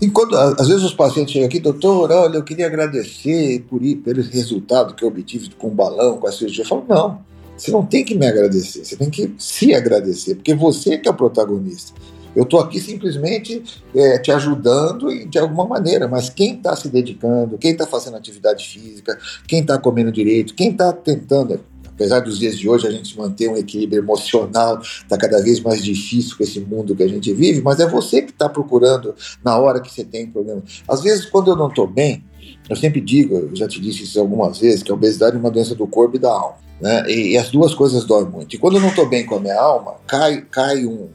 E 0.00 0.08
quando, 0.08 0.36
às 0.36 0.68
vezes 0.68 0.84
os 0.84 0.94
pacientes 0.94 1.32
chegam 1.32 1.48
aqui, 1.48 1.58
doutor, 1.58 2.10
olha, 2.12 2.36
eu 2.36 2.44
queria 2.44 2.66
agradecer 2.66 3.64
por 3.68 3.82
ir, 3.82 3.96
pelo 3.96 4.22
resultado 4.22 4.94
que 4.94 5.02
eu 5.02 5.08
obtive 5.08 5.50
com 5.58 5.68
o 5.68 5.72
balão, 5.72 6.18
com 6.18 6.28
a 6.28 6.32
cirurgia. 6.32 6.62
Eu 6.62 6.68
falo, 6.68 6.84
não, 6.88 7.18
você 7.56 7.72
não 7.72 7.84
tem 7.84 8.04
que 8.04 8.14
me 8.14 8.24
agradecer, 8.24 8.84
você 8.84 8.96
tem 8.96 9.10
que 9.10 9.34
se 9.36 9.74
agradecer, 9.74 10.36
porque 10.36 10.54
você 10.54 10.98
que 10.98 11.08
é 11.08 11.10
o 11.10 11.14
protagonista. 11.14 11.92
Eu 12.36 12.44
estou 12.44 12.60
aqui 12.60 12.78
simplesmente 12.78 13.60
é, 13.92 14.18
te 14.18 14.30
ajudando 14.30 15.08
de 15.26 15.38
alguma 15.38 15.66
maneira, 15.66 16.06
mas 16.06 16.30
quem 16.30 16.54
está 16.54 16.76
se 16.76 16.88
dedicando, 16.88 17.58
quem 17.58 17.72
está 17.72 17.84
fazendo 17.84 18.16
atividade 18.16 18.68
física, 18.68 19.18
quem 19.48 19.62
está 19.62 19.76
comendo 19.76 20.12
direito, 20.12 20.54
quem 20.54 20.70
está 20.70 20.92
tentando 20.92 21.58
apesar 21.98 22.20
dos 22.20 22.38
dias 22.38 22.56
de 22.56 22.68
hoje 22.68 22.86
a 22.86 22.90
gente 22.92 23.18
manter 23.18 23.50
um 23.50 23.56
equilíbrio 23.56 24.00
emocional, 24.00 24.80
está 24.80 25.18
cada 25.18 25.42
vez 25.42 25.58
mais 25.58 25.82
difícil 25.82 26.36
com 26.36 26.44
esse 26.44 26.60
mundo 26.60 26.94
que 26.94 27.02
a 27.02 27.08
gente 27.08 27.32
vive, 27.34 27.60
mas 27.60 27.80
é 27.80 27.88
você 27.88 28.22
que 28.22 28.30
está 28.30 28.48
procurando 28.48 29.16
na 29.44 29.58
hora 29.58 29.80
que 29.80 29.92
você 29.92 30.04
tem 30.04 30.24
problema. 30.28 30.62
Às 30.86 31.02
vezes, 31.02 31.26
quando 31.26 31.50
eu 31.50 31.56
não 31.56 31.66
estou 31.66 31.88
bem, 31.88 32.22
eu 32.70 32.76
sempre 32.76 33.00
digo, 33.00 33.34
eu 33.34 33.56
já 33.56 33.66
te 33.66 33.80
disse 33.80 34.04
isso 34.04 34.20
algumas 34.20 34.58
vezes, 34.58 34.82
que 34.84 34.92
a 34.92 34.94
obesidade 34.94 35.34
é 35.34 35.40
uma 35.40 35.50
doença 35.50 35.74
do 35.74 35.88
corpo 35.88 36.14
e 36.14 36.20
da 36.20 36.30
alma. 36.30 36.56
Né? 36.80 37.10
E, 37.10 37.32
e 37.32 37.36
as 37.36 37.50
duas 37.50 37.74
coisas 37.74 38.04
doem 38.04 38.26
muito. 38.26 38.54
E 38.54 38.58
quando 38.58 38.76
eu 38.76 38.80
não 38.80 38.90
estou 38.90 39.08
bem 39.08 39.26
com 39.26 39.34
a 39.34 39.40
minha 39.40 39.60
alma, 39.60 39.96
cai, 40.06 40.42
cai 40.42 40.86
um, 40.86 41.08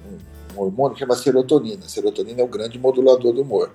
um, 0.57 0.61
hormônio 0.61 0.95
que 0.95 0.99
chama 0.99 1.15
serotonina. 1.15 1.85
A 1.85 1.89
serotonina 1.89 2.41
é 2.41 2.43
o 2.43 2.47
grande 2.47 2.77
modulador 2.77 3.31
do 3.31 3.41
humor. 3.41 3.71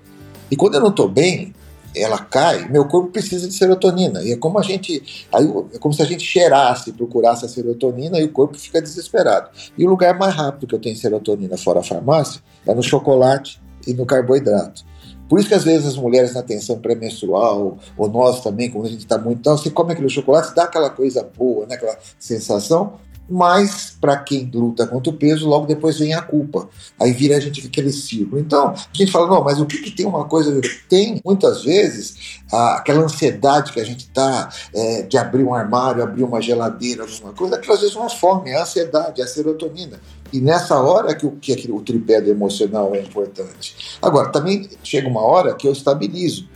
E 0.50 0.56
quando 0.56 0.74
eu 0.74 0.80
não 0.80 0.90
estou 0.90 1.08
bem, 1.08 1.54
ela 1.94 2.18
cai, 2.18 2.68
meu 2.68 2.86
corpo 2.86 3.10
precisa 3.10 3.48
de 3.48 3.54
serotonina. 3.54 4.22
E 4.22 4.32
é 4.32 4.36
como 4.36 4.58
a 4.58 4.62
gente, 4.62 5.26
aí 5.32 5.44
é 5.74 5.78
como 5.78 5.94
se 5.94 6.02
a 6.02 6.04
gente 6.04 6.24
cheirasse, 6.24 6.92
procurasse 6.92 7.44
a 7.44 7.48
serotonina 7.48 8.18
e 8.18 8.24
o 8.24 8.32
corpo 8.32 8.58
fica 8.58 8.80
desesperado. 8.80 9.50
E 9.76 9.84
o 9.84 9.88
lugar 9.88 10.18
mais 10.18 10.34
rápido 10.34 10.66
que 10.66 10.74
eu 10.74 10.78
tenho 10.78 10.96
serotonina 10.96 11.56
fora 11.56 11.80
a 11.80 11.82
farmácia 11.82 12.40
é 12.66 12.74
no 12.74 12.82
chocolate 12.82 13.60
e 13.86 13.94
no 13.94 14.04
carboidrato. 14.04 14.84
Por 15.28 15.38
isso 15.38 15.48
que 15.48 15.54
às 15.54 15.64
vezes 15.64 15.86
as 15.86 15.96
mulheres 15.96 16.32
na 16.34 16.42
tensão 16.42 16.78
pré-menstrual, 16.78 17.78
ou 17.96 18.08
nós 18.08 18.40
também, 18.42 18.70
quando 18.70 18.86
a 18.86 18.90
gente 18.90 19.00
está 19.00 19.18
muito 19.18 19.42
tal, 19.42 19.58
você 19.58 19.68
come 19.68 19.92
aquele 19.92 20.08
chocolate, 20.08 20.54
dá 20.54 20.64
aquela 20.64 20.88
coisa 20.88 21.28
boa, 21.36 21.66
né, 21.66 21.74
aquela 21.74 21.98
sensação, 22.18 22.94
mas 23.28 23.96
para 24.00 24.16
quem 24.16 24.50
luta 24.52 24.86
contra 24.86 25.10
o 25.10 25.16
peso, 25.16 25.48
logo 25.48 25.66
depois 25.66 25.98
vem 25.98 26.14
a 26.14 26.22
culpa. 26.22 26.68
Aí 26.98 27.12
vira 27.12 27.36
a 27.36 27.40
gente 27.40 27.66
aquele 27.66 27.92
círculo. 27.92 28.40
Então, 28.40 28.68
a 28.68 28.96
gente 28.96 29.12
fala, 29.12 29.28
não, 29.28 29.44
mas 29.44 29.60
o 29.60 29.66
que, 29.66 29.78
que 29.78 29.90
tem 29.90 30.06
uma 30.06 30.24
coisa. 30.24 30.60
Tem, 30.88 31.20
muitas 31.24 31.64
vezes, 31.64 32.40
aquela 32.50 33.04
ansiedade 33.04 33.72
que 33.72 33.80
a 33.80 33.84
gente 33.84 34.00
está 34.00 34.48
é, 34.74 35.02
de 35.02 35.18
abrir 35.18 35.44
um 35.44 35.52
armário, 35.52 36.02
abrir 36.02 36.22
uma 36.22 36.40
geladeira, 36.40 37.02
alguma 37.02 37.32
coisa, 37.32 37.56
aquilo 37.56 37.74
às 37.74 37.80
vezes 37.80 37.94
uma 37.94 38.08
fome, 38.08 38.50
é 38.50 38.56
a 38.56 38.62
ansiedade, 38.62 39.20
é 39.20 39.24
a 39.24 39.26
serotonina. 39.26 40.00
E 40.32 40.40
nessa 40.40 40.78
hora 40.80 41.14
que 41.14 41.26
o, 41.26 41.32
que 41.32 41.70
o 41.70 41.80
tripé 41.80 42.20
do 42.20 42.30
emocional 42.30 42.94
é 42.94 43.00
importante. 43.00 43.98
Agora, 44.00 44.30
também 44.30 44.68
chega 44.82 45.08
uma 45.08 45.22
hora 45.22 45.54
que 45.54 45.66
eu 45.66 45.72
estabilizo 45.72 46.48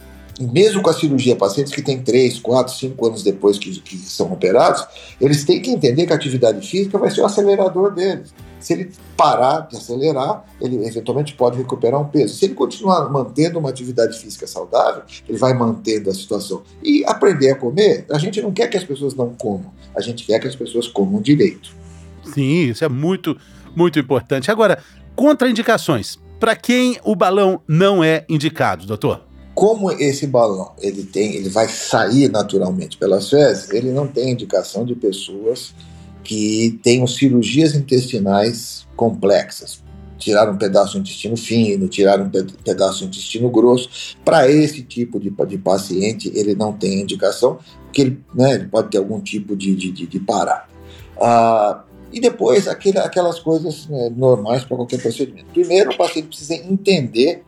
mesmo 0.46 0.82
com 0.82 0.90
a 0.90 0.92
cirurgia, 0.92 1.36
pacientes 1.36 1.72
que 1.72 1.82
têm 1.82 2.00
3, 2.00 2.38
4, 2.38 2.74
5 2.74 3.06
anos 3.06 3.22
depois 3.22 3.58
que, 3.58 3.80
que, 3.80 3.96
são 3.98 4.32
operados, 4.32 4.86
eles 5.20 5.44
têm 5.44 5.60
que 5.60 5.70
entender 5.70 6.06
que 6.06 6.12
a 6.12 6.16
atividade 6.16 6.66
física 6.66 6.98
vai 6.98 7.10
ser 7.10 7.20
o 7.20 7.26
acelerador 7.26 7.92
deles. 7.92 8.32
Se 8.60 8.72
ele 8.72 8.92
parar 9.16 9.68
de 9.68 9.76
acelerar, 9.76 10.44
ele 10.60 10.86
eventualmente 10.86 11.34
pode 11.34 11.58
recuperar 11.58 12.00
um 12.00 12.04
peso. 12.04 12.34
Se 12.36 12.44
ele 12.44 12.54
continuar 12.54 13.10
mantendo 13.10 13.58
uma 13.58 13.68
atividade 13.68 14.18
física 14.18 14.46
saudável, 14.46 15.02
ele 15.28 15.36
vai 15.36 15.52
mantendo 15.52 16.08
a 16.08 16.14
situação. 16.14 16.62
E 16.82 17.04
aprender 17.04 17.50
a 17.50 17.56
comer, 17.56 18.06
a 18.10 18.18
gente 18.18 18.40
não 18.40 18.52
quer 18.52 18.68
que 18.68 18.76
as 18.76 18.84
pessoas 18.84 19.14
não 19.14 19.34
comam, 19.34 19.72
a 19.96 20.00
gente 20.00 20.24
quer 20.24 20.38
que 20.38 20.46
as 20.46 20.54
pessoas 20.54 20.86
comam 20.86 21.20
direito. 21.20 21.74
Sim, 22.32 22.68
isso 22.70 22.84
é 22.84 22.88
muito, 22.88 23.36
muito 23.74 23.98
importante. 23.98 24.50
Agora, 24.50 24.78
contraindicações. 25.16 26.18
Para 26.38 26.56
quem 26.56 26.98
o 27.04 27.14
balão 27.14 27.60
não 27.68 28.02
é 28.02 28.24
indicado, 28.28 28.84
doutor? 28.84 29.31
Como 29.54 29.90
esse 29.92 30.26
balão 30.26 30.72
ele 30.80 31.04
tem, 31.04 31.34
ele 31.34 31.48
vai 31.48 31.68
sair 31.68 32.28
naturalmente 32.30 32.96
pelas 32.96 33.28
fezes, 33.28 33.70
ele 33.70 33.90
não 33.90 34.06
tem 34.06 34.30
indicação 34.30 34.84
de 34.84 34.94
pessoas 34.94 35.74
que 36.24 36.78
tenham 36.82 37.06
cirurgias 37.06 37.74
intestinais 37.74 38.86
complexas. 38.96 39.82
Tirar 40.18 40.48
um 40.48 40.56
pedaço 40.56 40.92
do 40.92 41.00
intestino 41.00 41.36
fino, 41.36 41.88
tirar 41.88 42.20
um 42.20 42.30
pedaço 42.30 43.00
do 43.00 43.06
intestino 43.06 43.50
grosso. 43.50 44.16
Para 44.24 44.48
esse 44.48 44.82
tipo 44.82 45.18
de, 45.18 45.30
de 45.30 45.58
paciente, 45.58 46.30
ele 46.32 46.54
não 46.54 46.72
tem 46.72 47.00
indicação, 47.00 47.58
porque 47.84 48.02
ele, 48.02 48.20
né, 48.32 48.54
ele 48.54 48.68
pode 48.68 48.88
ter 48.88 48.98
algum 48.98 49.20
tipo 49.20 49.56
de, 49.56 49.74
de, 49.74 49.90
de, 49.90 50.06
de 50.06 50.20
parar. 50.20 50.68
Ah, 51.20 51.82
e 52.12 52.20
depois, 52.20 52.68
aquele, 52.68 52.98
aquelas 52.98 53.40
coisas 53.40 53.88
né, 53.88 54.12
normais 54.14 54.64
para 54.64 54.76
qualquer 54.76 55.02
procedimento. 55.02 55.46
Primeiro, 55.52 55.90
o 55.90 55.96
paciente 55.96 56.28
precisa 56.28 56.54
entender 56.54 57.42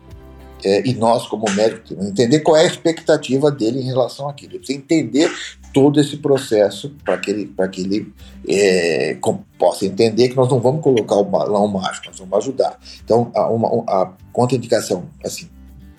é, 0.64 0.86
e 0.86 0.94
nós, 0.94 1.26
como 1.26 1.44
médico, 1.54 1.94
entender 2.00 2.40
qual 2.40 2.56
é 2.56 2.62
a 2.62 2.66
expectativa 2.66 3.50
dele 3.50 3.80
em 3.80 3.84
relação 3.84 4.28
àquilo. 4.28 4.52
Ele 4.52 4.58
precisa 4.58 4.78
entender 4.78 5.30
todo 5.72 6.00
esse 6.00 6.16
processo 6.16 6.94
para 7.04 7.18
que 7.18 7.30
ele, 7.30 7.52
que 7.70 7.80
ele 7.80 8.12
é, 8.48 9.18
possa 9.58 9.84
entender 9.84 10.28
que 10.28 10.36
nós 10.36 10.48
não 10.48 10.60
vamos 10.60 10.82
colocar 10.82 11.16
o 11.16 11.24
balão 11.24 11.66
mágico, 11.68 12.06
nós 12.06 12.18
vamos 12.18 12.38
ajudar. 12.38 12.78
Então, 13.04 13.30
a, 13.34 13.48
uma, 13.48 13.84
a 13.88 14.12
contraindicação 14.32 15.04
assim, 15.24 15.48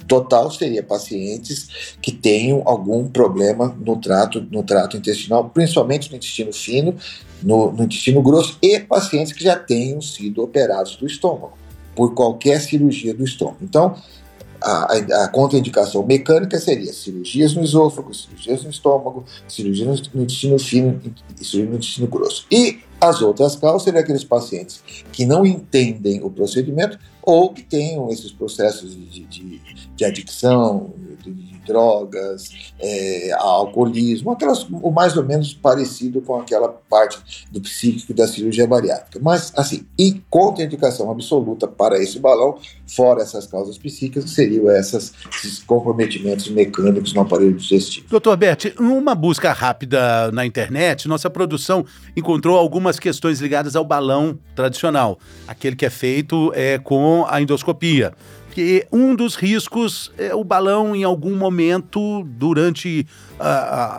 total 0.07 0.49
seria 0.49 0.81
pacientes 0.81 1.95
que 2.01 2.11
tenham 2.11 2.61
algum 2.65 3.07
problema 3.07 3.75
no 3.79 3.97
trato, 3.97 4.41
no 4.49 4.63
trato 4.63 4.97
intestinal, 4.97 5.49
principalmente 5.49 6.09
no 6.09 6.17
intestino 6.17 6.53
fino, 6.53 6.95
no, 7.43 7.71
no 7.71 7.83
intestino 7.83 8.21
grosso, 8.21 8.57
e 8.61 8.79
pacientes 8.79 9.33
que 9.33 9.43
já 9.43 9.55
tenham 9.55 10.01
sido 10.01 10.41
operados 10.41 10.95
do 10.95 11.05
estômago, 11.05 11.53
por 11.95 12.13
qualquer 12.13 12.61
cirurgia 12.61 13.13
do 13.13 13.23
estômago. 13.23 13.59
Então, 13.61 13.95
a, 14.65 15.23
a, 15.23 15.27
contraindicação 15.27 16.03
mecânica 16.03 16.59
seria 16.59 16.91
cirurgias 16.91 17.53
no 17.53 17.63
esôfago, 17.63 18.13
cirurgias 18.13 18.63
no 18.63 18.69
estômago, 18.71 19.23
cirurgias 19.47 20.01
no 20.13 20.23
intestino 20.23 20.57
fino 20.57 20.99
e 21.39 21.45
cirurgia 21.45 21.69
no 21.69 21.75
intestino 21.75 22.07
grosso. 22.07 22.47
E 22.51 22.79
as 22.99 23.21
outras 23.21 23.55
causas 23.55 23.83
seriam 23.83 24.01
aqueles 24.01 24.23
pacientes 24.23 24.81
que 25.11 25.25
não 25.25 25.45
entendem 25.45 26.23
o 26.23 26.29
procedimento 26.31 26.97
ou 27.25 27.51
que 27.51 27.63
tenham 27.63 28.09
esses 28.09 28.31
processos 28.31 28.91
de, 28.95 29.25
de, 29.25 29.61
de 29.95 30.05
adicção, 30.05 30.93
de, 31.23 31.55
drogas, 31.65 32.51
é, 32.79 33.31
alcoolismo, 33.33 34.31
aquelas, 34.31 34.65
o 34.69 34.91
mais 34.91 35.17
ou 35.17 35.23
menos 35.23 35.53
parecido 35.53 36.21
com 36.21 36.35
aquela 36.39 36.69
parte 36.69 37.47
do 37.51 37.59
psíquico 37.59 38.13
da 38.13 38.27
cirurgia 38.27 38.67
bariátrica. 38.67 39.19
Mas, 39.21 39.51
assim, 39.57 39.85
e 39.97 40.21
contraindicação 40.29 41.09
absoluta 41.11 41.67
para 41.67 42.01
esse 42.01 42.19
balão, 42.19 42.57
fora 42.87 43.21
essas 43.21 43.47
causas 43.47 43.77
psíquicas, 43.77 44.29
seriam 44.29 44.69
essas, 44.69 45.13
esses 45.33 45.59
comprometimentos 45.63 46.47
mecânicos 46.49 47.13
no 47.13 47.21
aparelho 47.21 47.53
digestivo. 47.53 48.07
Doutor 48.09 48.37
Bert, 48.37 48.75
numa 48.79 49.15
busca 49.15 49.51
rápida 49.51 50.31
na 50.31 50.45
internet, 50.45 51.07
nossa 51.07 51.29
produção 51.29 51.85
encontrou 52.15 52.57
algumas 52.57 52.99
questões 52.99 53.41
ligadas 53.41 53.75
ao 53.75 53.83
balão 53.83 54.37
tradicional, 54.55 55.17
aquele 55.47 55.75
que 55.75 55.85
é 55.85 55.89
feito 55.89 56.51
é, 56.53 56.77
com 56.77 57.14
a 57.23 57.39
endoscopia 57.39 58.13
porque 58.55 58.87
um 58.89 59.13
dos 59.13 59.35
riscos 59.35 60.13
é 60.17 60.33
o 60.33 60.41
balão 60.41 60.95
em 60.95 61.03
algum 61.03 61.35
momento 61.35 62.23
durante 62.23 63.05
a, 63.37 63.49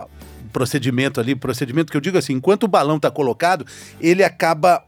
a 0.05 0.07
procedimento 0.51 1.21
ali, 1.21 1.35
procedimento 1.35 1.93
que 1.93 1.97
eu 1.99 2.01
digo 2.01 2.17
assim, 2.17 2.33
enquanto 2.33 2.63
o 2.63 2.69
balão 2.69 2.97
está 2.97 3.11
colocado, 3.11 3.67
ele 4.01 4.25
acaba 4.25 4.83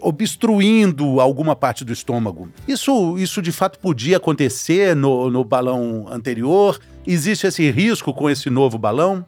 obstruindo 0.00 1.20
alguma 1.20 1.54
parte 1.54 1.84
do 1.84 1.92
estômago. 1.92 2.48
Isso, 2.66 3.18
isso 3.18 3.42
de 3.42 3.52
fato 3.52 3.78
podia 3.78 4.16
acontecer 4.16 4.96
no, 4.96 5.28
no 5.28 5.44
balão 5.44 6.06
anterior? 6.10 6.80
Existe 7.06 7.46
esse 7.46 7.70
risco 7.70 8.14
com 8.14 8.30
esse 8.30 8.48
novo 8.48 8.78
balão? 8.78 9.22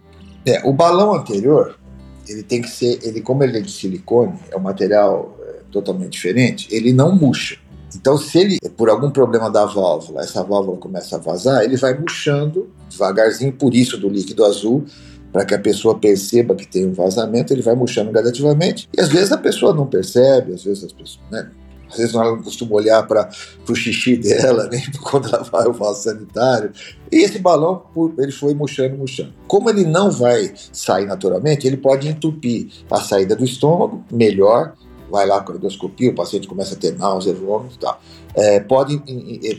É, 0.46 0.66
o 0.66 0.72
balão 0.72 1.12
anterior, 1.12 1.78
ele 2.26 2.42
tem 2.42 2.62
que 2.62 2.70
ser, 2.70 3.00
ele 3.02 3.20
como 3.20 3.44
ele 3.44 3.58
é 3.58 3.60
de 3.60 3.70
silicone, 3.70 4.38
é 4.50 4.56
um 4.56 4.60
material 4.60 5.38
totalmente 5.70 6.12
diferente, 6.12 6.68
ele 6.70 6.90
não 6.90 7.14
murcha. 7.14 7.58
Então, 7.94 8.18
se 8.18 8.38
ele, 8.38 8.58
por 8.76 8.88
algum 8.88 9.10
problema 9.10 9.50
da 9.50 9.64
válvula, 9.64 10.22
essa 10.22 10.42
válvula 10.42 10.76
começa 10.78 11.16
a 11.16 11.18
vazar, 11.18 11.62
ele 11.62 11.76
vai 11.76 11.96
murchando 11.98 12.68
devagarzinho, 12.90 13.52
por 13.52 13.74
isso 13.74 13.98
do 13.98 14.08
líquido 14.08 14.44
azul, 14.44 14.84
para 15.32 15.44
que 15.44 15.54
a 15.54 15.58
pessoa 15.58 15.98
perceba 15.98 16.54
que 16.54 16.66
tem 16.66 16.86
um 16.86 16.92
vazamento, 16.92 17.52
ele 17.52 17.62
vai 17.62 17.74
murchando 17.74 18.12
gradativamente. 18.12 18.88
E 18.96 19.00
às 19.00 19.08
vezes 19.08 19.32
a 19.32 19.38
pessoa 19.38 19.74
não 19.74 19.86
percebe, 19.86 20.52
às 20.52 20.62
vezes 20.62 20.84
as 20.84 20.92
pessoas, 20.92 21.20
né? 21.30 21.50
Às 21.90 21.98
vezes 21.98 22.14
ela 22.14 22.24
não 22.24 22.42
costuma 22.42 22.74
olhar 22.74 23.06
para 23.06 23.30
o 23.68 23.74
xixi 23.74 24.16
dela, 24.16 24.68
nem 24.70 24.82
quando 25.02 25.28
ela 25.28 25.42
vai 25.44 25.64
ao 25.64 25.72
vaso 25.72 26.02
sanitário. 26.02 26.72
E 27.10 27.16
esse 27.18 27.38
balão, 27.38 27.82
ele 28.18 28.32
foi 28.32 28.54
murchando, 28.54 28.96
murchando. 28.96 29.32
Como 29.46 29.70
ele 29.70 29.84
não 29.84 30.10
vai 30.10 30.52
sair 30.72 31.06
naturalmente, 31.06 31.66
ele 31.66 31.76
pode 31.76 32.08
entupir 32.08 32.68
a 32.90 33.00
saída 33.00 33.36
do 33.36 33.44
estômago, 33.44 34.04
melhor, 34.10 34.74
vai 35.14 35.26
lá 35.26 35.40
com 35.40 35.52
a 35.52 35.54
endoscopia, 35.54 36.10
o 36.10 36.14
paciente 36.14 36.48
começa 36.48 36.74
a 36.74 36.76
ter 36.76 36.98
náusea, 36.98 37.32
vômito 37.32 37.76
e 37.76 37.78
tal. 37.78 38.00
É, 38.34 38.58
pode, 38.58 39.00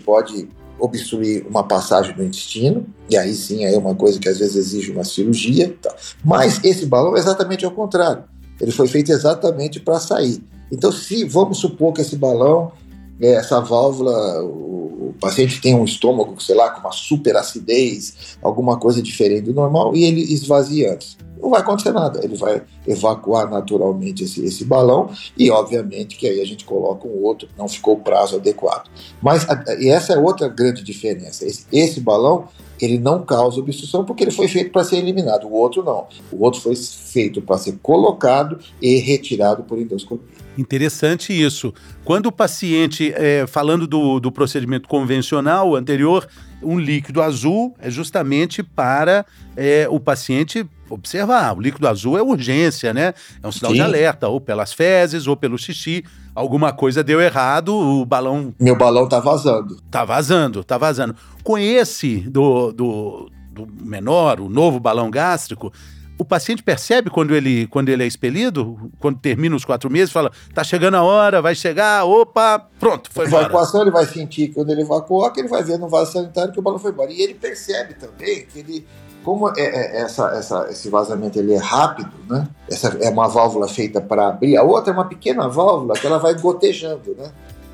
pode 0.03 0.49
obstruir 0.77 1.47
uma 1.47 1.63
passagem 1.63 2.13
do 2.13 2.21
intestino, 2.21 2.85
e 3.09 3.15
aí 3.15 3.33
sim 3.33 3.63
é 3.63 3.77
uma 3.77 3.95
coisa 3.95 4.19
que 4.19 4.27
às 4.27 4.37
vezes 4.37 4.57
exige 4.57 4.91
uma 4.91 5.05
cirurgia. 5.05 5.73
Tal. 5.81 5.95
Mas 6.21 6.61
esse 6.61 6.85
balão 6.85 7.15
é 7.15 7.19
exatamente 7.19 7.63
ao 7.63 7.71
contrário. 7.71 8.25
Ele 8.59 8.71
foi 8.71 8.89
feito 8.89 9.13
exatamente 9.13 9.79
para 9.79 9.97
sair. 9.97 10.43
Então, 10.69 10.91
se 10.91 11.23
vamos 11.23 11.59
supor 11.59 11.93
que 11.93 12.01
esse 12.01 12.17
balão, 12.17 12.73
é, 13.21 13.35
essa 13.35 13.61
válvula, 13.61 14.43
o, 14.43 15.11
o, 15.11 15.15
paciente 15.21 15.61
tem 15.61 15.73
um 15.73 15.85
estômago, 15.85 16.35
sei 16.41 16.55
lá, 16.55 16.69
com 16.69 16.81
uma 16.81 16.91
super 16.91 17.37
acidez, 17.37 18.37
alguma 18.41 18.77
coisa 18.77 19.01
diferente 19.01 19.43
do 19.43 19.53
normal, 19.53 19.95
e 19.95 20.03
ele 20.03 20.21
esvazia 20.21 20.95
antes 20.95 21.15
não 21.41 21.49
vai 21.49 21.61
acontecer 21.61 21.91
nada. 21.91 22.23
Ele 22.23 22.35
vai 22.35 22.61
evacuar 22.87 23.49
naturalmente 23.49 24.23
esse, 24.23 24.43
esse 24.43 24.65
balão 24.65 25.09
e, 25.37 25.49
obviamente, 25.51 26.15
que 26.15 26.27
aí 26.27 26.41
a 26.41 26.45
gente 26.45 26.65
coloca 26.65 27.07
um 27.07 27.23
outro, 27.23 27.47
não 27.57 27.67
ficou 27.67 27.95
o 27.95 27.99
prazo 27.99 28.37
adequado. 28.37 28.89
Mas 29.21 29.45
e 29.79 29.89
essa 29.89 30.13
é 30.13 30.17
outra 30.17 30.47
grande 30.47 30.83
diferença. 30.83 31.45
Esse, 31.45 31.65
esse 31.71 31.99
balão 31.99 32.47
ele 32.81 32.99
não 32.99 33.23
causa 33.23 33.59
obstrução 33.59 34.03
porque 34.03 34.23
ele 34.23 34.31
foi 34.31 34.47
feito 34.47 34.71
para 34.71 34.83
ser 34.83 34.97
eliminado. 34.97 35.47
O 35.47 35.53
outro 35.53 35.83
não. 35.83 36.07
O 36.31 36.43
outro 36.43 36.61
foi 36.61 36.75
feito 36.75 37.41
para 37.41 37.57
ser 37.57 37.77
colocado 37.81 38.59
e 38.81 38.97
retirado 38.97 39.63
por 39.63 39.79
endoscopia. 39.79 40.44
Interessante 40.57 41.33
isso. 41.33 41.73
Quando 42.03 42.27
o 42.27 42.31
paciente, 42.31 43.13
é, 43.15 43.45
falando 43.47 43.85
do, 43.85 44.19
do 44.19 44.31
procedimento 44.31 44.87
convencional 44.87 45.75
anterior, 45.75 46.27
um 46.61 46.79
líquido 46.79 47.21
azul 47.21 47.75
é 47.79 47.89
justamente 47.89 48.63
para 48.63 49.25
é, 49.55 49.87
o 49.89 49.99
paciente 49.99 50.65
observar. 50.89 51.55
O 51.57 51.61
líquido 51.61 51.87
azul 51.87 52.17
é 52.17 52.21
urgência, 52.21 52.93
né? 52.93 53.13
É 53.41 53.47
um 53.47 53.51
sinal 53.51 53.71
Sim. 53.71 53.77
de 53.77 53.81
alerta, 53.81 54.27
ou 54.27 54.39
pelas 54.39 54.73
fezes, 54.73 55.27
ou 55.27 55.35
pelo 55.35 55.57
xixi. 55.57 56.03
Alguma 56.33 56.71
coisa 56.71 57.03
deu 57.03 57.21
errado, 57.21 57.75
o 57.75 58.05
balão. 58.05 58.53
Meu 58.59 58.77
balão 58.77 59.07
tá 59.07 59.19
vazando. 59.19 59.77
Tá 59.89 60.05
vazando, 60.05 60.63
tá 60.63 60.77
vazando. 60.77 61.15
Com 61.43 61.57
esse 61.57 62.17
do, 62.19 62.71
do, 62.71 63.31
do 63.51 63.67
menor, 63.81 64.39
o 64.39 64.49
novo 64.49 64.79
balão 64.79 65.09
gástrico, 65.09 65.71
o 66.17 66.23
paciente 66.23 66.63
percebe 66.63 67.09
quando 67.09 67.35
ele, 67.35 67.67
quando 67.67 67.89
ele 67.89 68.03
é 68.03 68.07
expelido, 68.07 68.89
quando 68.99 69.19
termina 69.19 69.55
os 69.55 69.65
quatro 69.65 69.89
meses, 69.89 70.11
fala, 70.11 70.31
tá 70.53 70.63
chegando 70.63 70.95
a 70.95 71.03
hora, 71.03 71.41
vai 71.41 71.55
chegar, 71.55 72.05
opa, 72.05 72.59
pronto, 72.79 73.09
foi 73.11 73.27
embora. 73.27 73.43
Evacuação 73.43 73.81
ele 73.81 73.91
vai 73.91 74.05
sentir 74.05 74.49
quando 74.49 74.71
ele 74.71 74.81
evacuar, 74.81 75.31
que 75.31 75.41
ele 75.41 75.49
vai 75.49 75.63
ver 75.63 75.77
no 75.77 75.89
vaso 75.89 76.13
sanitário 76.13 76.53
que 76.53 76.59
o 76.59 76.61
balão 76.61 76.79
foi 76.79 76.91
embora. 76.91 77.11
E 77.11 77.21
ele 77.21 77.33
percebe 77.33 77.95
também 77.95 78.45
que 78.45 78.59
ele, 78.59 78.87
como 79.23 79.49
é, 79.49 79.53
é, 79.57 80.01
essa, 80.01 80.27
essa, 80.29 80.67
esse 80.69 80.89
vazamento 80.89 81.37
ele 81.37 81.53
é 81.53 81.59
rápido, 81.59 82.11
né? 82.29 82.47
Essa 82.69 82.97
é 83.01 83.09
uma 83.09 83.27
válvula 83.27 83.67
feita 83.67 83.99
para 83.99 84.27
abrir, 84.27 84.55
a 84.55 84.63
outra 84.63 84.91
é 84.91 84.93
uma 84.93 85.05
pequena 85.05 85.49
válvula 85.49 85.95
que 85.95 86.07
ela 86.07 86.17
vai 86.17 86.33
gotejando, 86.35 87.13
né? 87.17 87.29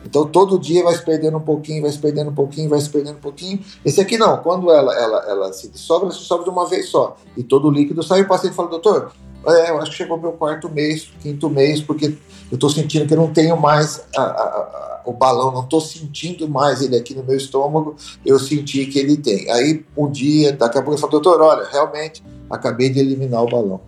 Então 0.05 0.25
todo 0.25 0.59
dia 0.59 0.83
vai 0.83 0.95
se 0.95 1.03
perdendo 1.03 1.37
um 1.37 1.41
pouquinho, 1.41 1.81
vai 1.83 1.91
se 1.91 1.99
perdendo 1.99 2.31
um 2.31 2.33
pouquinho, 2.33 2.69
vai 2.69 2.81
se 2.81 2.89
perdendo 2.89 3.17
um 3.17 3.21
pouquinho. 3.21 3.59
Esse 3.85 4.01
aqui 4.01 4.17
não, 4.17 4.37
quando 4.37 4.71
ela, 4.71 4.93
ela, 4.97 5.25
ela 5.27 5.53
se 5.53 5.69
dissolve, 5.69 6.05
ela 6.05 6.13
se 6.13 6.19
dissolve 6.19 6.43
de 6.43 6.49
uma 6.49 6.67
vez 6.67 6.89
só. 6.89 7.15
E 7.37 7.43
todo 7.43 7.67
o 7.67 7.71
líquido 7.71 8.01
sai. 8.03 8.21
O 8.21 8.27
paciente 8.27 8.55
fala, 8.55 8.69
doutor, 8.69 9.11
é, 9.47 9.71
eu 9.71 9.79
acho 9.79 9.91
que 9.91 9.97
chegou 9.97 10.19
meu 10.19 10.33
quarto 10.33 10.69
mês, 10.69 11.11
quinto 11.21 11.49
mês, 11.49 11.81
porque 11.81 12.17
eu 12.51 12.55
estou 12.55 12.69
sentindo 12.69 13.07
que 13.07 13.13
eu 13.13 13.17
não 13.17 13.31
tenho 13.31 13.57
mais 13.57 14.03
a, 14.15 14.21
a, 14.21 14.43
a, 14.43 15.01
o 15.05 15.13
balão, 15.13 15.51
não 15.51 15.63
estou 15.63 15.81
sentindo 15.81 16.47
mais 16.47 16.81
ele 16.81 16.95
aqui 16.95 17.15
no 17.15 17.23
meu 17.23 17.35
estômago, 17.35 17.95
eu 18.25 18.37
senti 18.37 18.85
que 18.85 18.99
ele 18.99 19.17
tem. 19.17 19.49
Aí 19.49 19.83
um 19.97 20.09
dia, 20.09 20.53
daqui 20.53 20.77
a 20.77 20.81
pouco 20.81 20.93
ele 20.93 21.01
fala, 21.01 21.11
doutor, 21.11 21.41
olha, 21.41 21.67
realmente 21.71 22.23
acabei 22.49 22.89
de 22.89 22.99
eliminar 22.99 23.43
o 23.43 23.49
balão. 23.49 23.81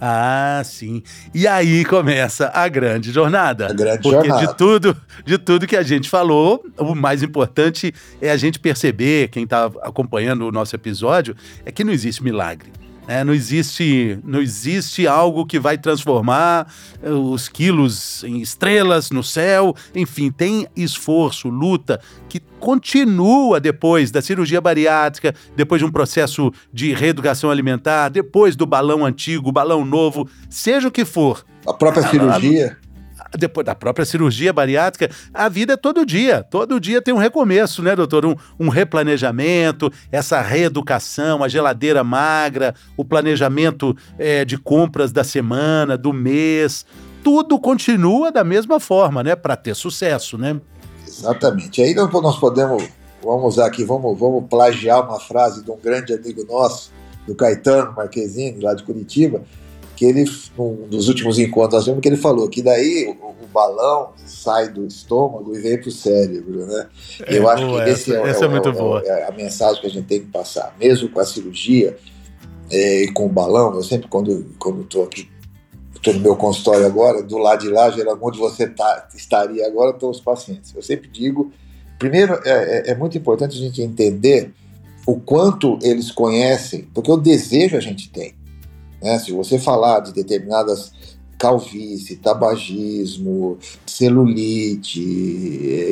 Ah, 0.00 0.62
sim. 0.64 1.02
E 1.34 1.46
aí 1.46 1.84
começa 1.84 2.50
a 2.54 2.66
grande 2.68 3.12
jornada. 3.12 3.66
A 3.66 3.72
grande 3.72 4.02
Porque 4.02 4.28
jornada. 4.28 4.46
de 4.46 4.56
tudo, 4.56 4.96
de 5.26 5.36
tudo 5.36 5.66
que 5.66 5.76
a 5.76 5.82
gente 5.82 6.08
falou, 6.08 6.64
o 6.78 6.94
mais 6.94 7.22
importante 7.22 7.92
é 8.20 8.30
a 8.30 8.36
gente 8.36 8.58
perceber, 8.58 9.28
quem 9.28 9.44
está 9.44 9.66
acompanhando 9.82 10.46
o 10.48 10.52
nosso 10.52 10.74
episódio, 10.74 11.36
é 11.66 11.70
que 11.70 11.84
não 11.84 11.92
existe 11.92 12.22
milagre. 12.24 12.70
É, 13.10 13.24
não, 13.24 13.34
existe, 13.34 14.20
não 14.22 14.40
existe 14.40 15.04
algo 15.04 15.44
que 15.44 15.58
vai 15.58 15.76
transformar 15.76 16.72
eh, 17.02 17.10
os 17.10 17.48
quilos 17.48 18.22
em 18.22 18.40
estrelas 18.40 19.10
no 19.10 19.24
céu. 19.24 19.74
Enfim, 19.96 20.30
tem 20.30 20.68
esforço, 20.76 21.48
luta 21.48 22.00
que 22.28 22.38
continua 22.60 23.58
depois 23.58 24.12
da 24.12 24.22
cirurgia 24.22 24.60
bariátrica, 24.60 25.34
depois 25.56 25.80
de 25.80 25.86
um 25.86 25.90
processo 25.90 26.52
de 26.72 26.94
reeducação 26.94 27.50
alimentar, 27.50 28.10
depois 28.10 28.54
do 28.54 28.64
balão 28.64 29.04
antigo, 29.04 29.50
balão 29.50 29.84
novo, 29.84 30.30
seja 30.48 30.86
o 30.86 30.92
que 30.92 31.04
for. 31.04 31.44
A 31.66 31.72
própria 31.72 32.06
cirurgia 32.06 32.78
depois 33.38 33.64
da 33.64 33.74
própria 33.74 34.04
cirurgia 34.04 34.52
bariátrica, 34.52 35.10
a 35.32 35.48
vida 35.48 35.74
é 35.74 35.76
todo 35.76 36.04
dia. 36.04 36.42
Todo 36.42 36.80
dia 36.80 37.00
tem 37.00 37.14
um 37.14 37.18
recomeço, 37.18 37.82
né, 37.82 37.94
doutor? 37.94 38.26
Um, 38.26 38.34
um 38.58 38.68
replanejamento, 38.68 39.92
essa 40.10 40.40
reeducação, 40.40 41.44
a 41.44 41.48
geladeira 41.48 42.02
magra, 42.02 42.74
o 42.96 43.04
planejamento 43.04 43.96
é, 44.18 44.44
de 44.44 44.58
compras 44.58 45.12
da 45.12 45.24
semana, 45.24 45.96
do 45.96 46.12
mês. 46.12 46.84
Tudo 47.22 47.58
continua 47.58 48.32
da 48.32 48.42
mesma 48.42 48.80
forma, 48.80 49.22
né? 49.22 49.36
Para 49.36 49.56
ter 49.56 49.74
sucesso, 49.74 50.38
né? 50.38 50.60
Exatamente. 51.06 51.82
Aí 51.82 51.94
nós 51.94 52.38
podemos, 52.38 52.82
vamos 53.22 53.58
aqui, 53.58 53.84
vamos, 53.84 54.18
vamos 54.18 54.44
plagiar 54.48 55.06
uma 55.06 55.20
frase 55.20 55.62
de 55.62 55.70
um 55.70 55.76
grande 55.76 56.14
amigo 56.14 56.44
nosso, 56.44 56.90
do 57.26 57.34
Caetano 57.34 57.92
Marquezine, 57.94 58.60
lá 58.60 58.74
de 58.74 58.82
Curitiba, 58.82 59.42
que 60.00 60.06
ele, 60.06 60.24
um 60.58 60.88
dos 60.88 61.08
últimos 61.08 61.38
encontros, 61.38 61.74
nós 61.74 61.84
vimos 61.84 62.00
que 62.00 62.08
ele 62.08 62.16
falou 62.16 62.48
que 62.48 62.62
daí 62.62 63.14
o, 63.20 63.44
o 63.44 63.46
balão 63.52 64.12
sai 64.24 64.70
do 64.70 64.86
estômago 64.86 65.54
e 65.54 65.60
vem 65.60 65.78
para 65.78 65.90
o 65.90 65.92
cérebro, 65.92 66.64
né? 66.64 66.88
É, 67.26 67.36
eu 67.36 67.46
acho 67.46 67.66
que 67.66 67.90
esse 67.90 68.16
é, 68.16 68.22
essa 68.22 68.46
é, 68.46 68.48
é, 68.48 68.48
muito 68.48 68.72
boa. 68.72 69.02
é, 69.04 69.28
a 69.28 69.30
mensagem 69.30 69.78
que 69.78 69.86
a 69.86 69.90
gente 69.90 70.06
tem 70.06 70.20
que 70.20 70.28
passar, 70.28 70.74
mesmo 70.80 71.10
com 71.10 71.20
a 71.20 71.24
cirurgia 71.26 71.98
é, 72.70 73.02
e 73.02 73.12
com 73.12 73.26
o 73.26 73.28
balão. 73.28 73.74
Eu 73.74 73.82
sempre, 73.82 74.08
quando 74.08 74.46
quando 74.58 74.84
estou 74.84 75.04
aqui, 75.04 75.28
estou 75.94 76.14
no 76.14 76.20
meu 76.20 76.34
consultório 76.34 76.86
agora, 76.86 77.22
do 77.22 77.36
lado 77.36 77.60
de 77.60 77.68
lá, 77.68 77.90
geralmente 77.90 78.24
onde 78.24 78.38
você 78.38 78.66
tá, 78.68 79.06
estaria 79.14 79.66
agora, 79.66 79.90
estão 79.90 80.08
os 80.08 80.18
pacientes. 80.18 80.74
Eu 80.74 80.80
sempre 80.80 81.10
digo, 81.10 81.52
primeiro, 81.98 82.40
é, 82.46 82.88
é, 82.88 82.90
é 82.92 82.94
muito 82.94 83.18
importante 83.18 83.54
a 83.54 83.60
gente 83.60 83.82
entender 83.82 84.50
o 85.06 85.20
quanto 85.20 85.78
eles 85.82 86.10
conhecem, 86.10 86.88
porque 86.94 87.12
o 87.12 87.18
desejo 87.18 87.76
a 87.76 87.80
gente 87.80 88.10
tem. 88.10 88.39
Né? 89.02 89.18
Se 89.18 89.32
você 89.32 89.58
falar 89.58 90.00
de 90.00 90.12
determinadas 90.12 90.92
calvície, 91.40 92.16
tabagismo, 92.16 93.58
celulite, 93.86 95.00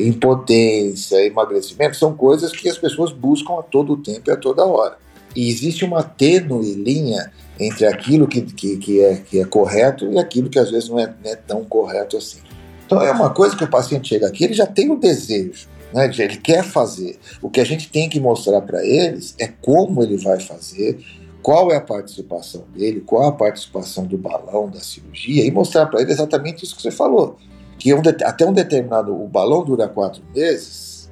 impotência, 0.06 1.24
emagrecimento, 1.24 1.96
são 1.96 2.12
coisas 2.14 2.52
que 2.52 2.68
as 2.68 2.76
pessoas 2.76 3.12
buscam 3.12 3.58
a 3.58 3.62
todo 3.62 3.96
tempo 3.96 4.28
e 4.28 4.30
a 4.30 4.36
toda 4.36 4.66
hora. 4.66 4.98
E 5.34 5.48
existe 5.48 5.86
uma 5.86 6.02
tênue 6.02 6.74
linha 6.74 7.32
entre 7.58 7.86
aquilo 7.86 8.28
que, 8.28 8.42
que, 8.42 8.76
que, 8.76 9.00
é, 9.00 9.16
que 9.16 9.40
é 9.40 9.44
correto 9.46 10.12
e 10.12 10.18
aquilo 10.18 10.50
que 10.50 10.58
às 10.58 10.70
vezes 10.70 10.90
não 10.90 10.98
é, 10.98 11.06
não 11.06 11.30
é 11.30 11.36
tão 11.36 11.64
correto 11.64 12.18
assim. 12.18 12.40
Então 12.84 13.00
é 13.00 13.10
uma 13.10 13.30
coisa 13.30 13.56
que 13.56 13.64
o 13.64 13.70
paciente 13.70 14.08
chega 14.08 14.26
aqui, 14.26 14.44
ele 14.44 14.54
já 14.54 14.66
tem 14.66 14.90
o 14.90 14.96
desejo, 14.96 15.66
né? 15.94 16.10
ele 16.18 16.36
quer 16.36 16.62
fazer. 16.62 17.18
O 17.40 17.48
que 17.48 17.60
a 17.60 17.64
gente 17.64 17.90
tem 17.90 18.08
que 18.08 18.20
mostrar 18.20 18.60
para 18.62 18.84
eles 18.84 19.34
é 19.38 19.46
como 19.46 20.02
ele 20.02 20.18
vai 20.18 20.40
fazer, 20.40 20.98
qual 21.42 21.70
é 21.70 21.76
a 21.76 21.80
participação 21.80 22.64
dele, 22.74 23.00
qual 23.00 23.28
a 23.28 23.32
participação 23.32 24.04
do 24.04 24.18
balão 24.18 24.68
da 24.68 24.80
cirurgia 24.80 25.44
e 25.44 25.50
mostrar 25.50 25.86
para 25.86 26.00
ele 26.00 26.10
exatamente 26.10 26.64
isso 26.64 26.76
que 26.76 26.82
você 26.82 26.90
falou, 26.90 27.36
que 27.78 27.94
um, 27.94 28.02
até 28.24 28.46
um 28.46 28.52
determinado 28.52 29.14
o 29.14 29.26
balão 29.28 29.64
dura 29.64 29.88
quatro 29.88 30.22
meses 30.34 31.10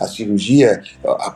a 0.00 0.06
cirurgia, 0.06 0.82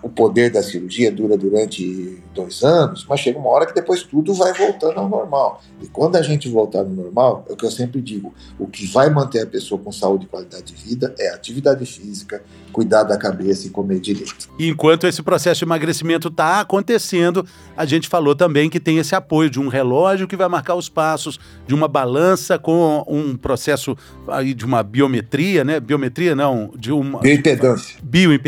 o 0.02 0.08
poder 0.08 0.50
da 0.50 0.62
cirurgia 0.62 1.10
dura 1.10 1.36
durante 1.36 2.22
dois 2.34 2.62
anos, 2.62 3.06
mas 3.08 3.20
chega 3.20 3.38
uma 3.38 3.48
hora 3.48 3.66
que 3.66 3.74
depois 3.74 4.02
tudo 4.02 4.34
vai 4.34 4.52
voltando 4.52 4.98
ao 4.98 5.08
normal. 5.08 5.62
E 5.80 5.86
quando 5.86 6.16
a 6.16 6.22
gente 6.22 6.48
voltar 6.48 6.84
no 6.84 6.94
normal, 6.94 7.44
é 7.48 7.52
o 7.52 7.56
que 7.56 7.64
eu 7.64 7.70
sempre 7.70 8.00
digo: 8.00 8.34
o 8.58 8.66
que 8.66 8.86
vai 8.86 9.10
manter 9.10 9.42
a 9.42 9.46
pessoa 9.46 9.80
com 9.80 9.90
saúde 9.90 10.26
e 10.26 10.28
qualidade 10.28 10.64
de 10.64 10.74
vida 10.74 11.14
é 11.18 11.30
atividade 11.30 11.84
física, 11.86 12.42
cuidar 12.72 13.04
da 13.04 13.16
cabeça 13.16 13.66
e 13.66 13.70
comer 13.70 14.00
direito. 14.00 14.48
Enquanto 14.58 15.06
esse 15.06 15.22
processo 15.22 15.60
de 15.60 15.64
emagrecimento 15.64 16.28
está 16.28 16.60
acontecendo, 16.60 17.46
a 17.76 17.84
gente 17.84 18.08
falou 18.08 18.34
também 18.34 18.68
que 18.68 18.78
tem 18.78 18.98
esse 18.98 19.14
apoio 19.14 19.48
de 19.48 19.60
um 19.60 19.68
relógio 19.68 20.28
que 20.28 20.36
vai 20.36 20.48
marcar 20.48 20.74
os 20.74 20.88
passos, 20.88 21.38
de 21.66 21.74
uma 21.74 21.88
balança 21.88 22.58
com 22.58 23.04
um 23.06 23.36
processo 23.36 23.96
aí 24.28 24.54
de 24.54 24.64
uma 24.64 24.82
biometria, 24.82 25.64
né? 25.64 25.80
Biometria 25.80 26.34
não, 26.34 26.70
de 26.76 26.92
uma 26.92 27.20
bioimpedância. 27.20 27.98
Bioimpedância. 28.02 28.45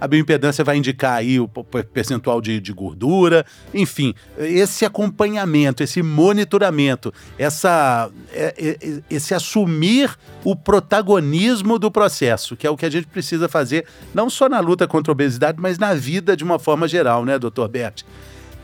A 0.00 0.08
bioimpedância 0.08 0.64
vai 0.64 0.76
indicar 0.76 1.14
aí 1.14 1.38
o 1.38 1.48
percentual 1.48 2.40
de, 2.40 2.60
de 2.60 2.72
gordura, 2.72 3.44
enfim, 3.74 4.14
esse 4.38 4.84
acompanhamento, 4.84 5.82
esse 5.82 6.02
monitoramento, 6.02 7.12
essa, 7.38 8.10
é, 8.32 8.54
é, 8.58 9.00
esse 9.10 9.34
assumir 9.34 10.16
o 10.44 10.56
protagonismo 10.56 11.78
do 11.78 11.90
processo, 11.90 12.56
que 12.56 12.66
é 12.66 12.70
o 12.70 12.76
que 12.76 12.86
a 12.86 12.90
gente 12.90 13.06
precisa 13.06 13.48
fazer, 13.48 13.86
não 14.14 14.30
só 14.30 14.48
na 14.48 14.60
luta 14.60 14.86
contra 14.86 15.10
a 15.10 15.14
obesidade, 15.14 15.58
mas 15.60 15.78
na 15.78 15.94
vida 15.94 16.36
de 16.36 16.44
uma 16.44 16.58
forma 16.58 16.88
geral, 16.88 17.24
né, 17.24 17.38
doutor 17.38 17.68
Bert? 17.68 18.02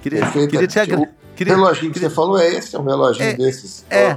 Queria, 0.03 0.31
queria 0.31 0.67
te 0.67 0.79
agradecer. 0.79 1.19
O 1.41 1.45
reloginho 1.45 1.93
que 1.93 1.99
você 1.99 2.11
falou 2.11 2.39
é 2.39 2.55
esse, 2.55 2.75
é 2.75 2.79
um 2.79 2.85
reloginho 2.85 3.29
é, 3.29 3.35
desses. 3.35 3.85
É. 3.91 4.17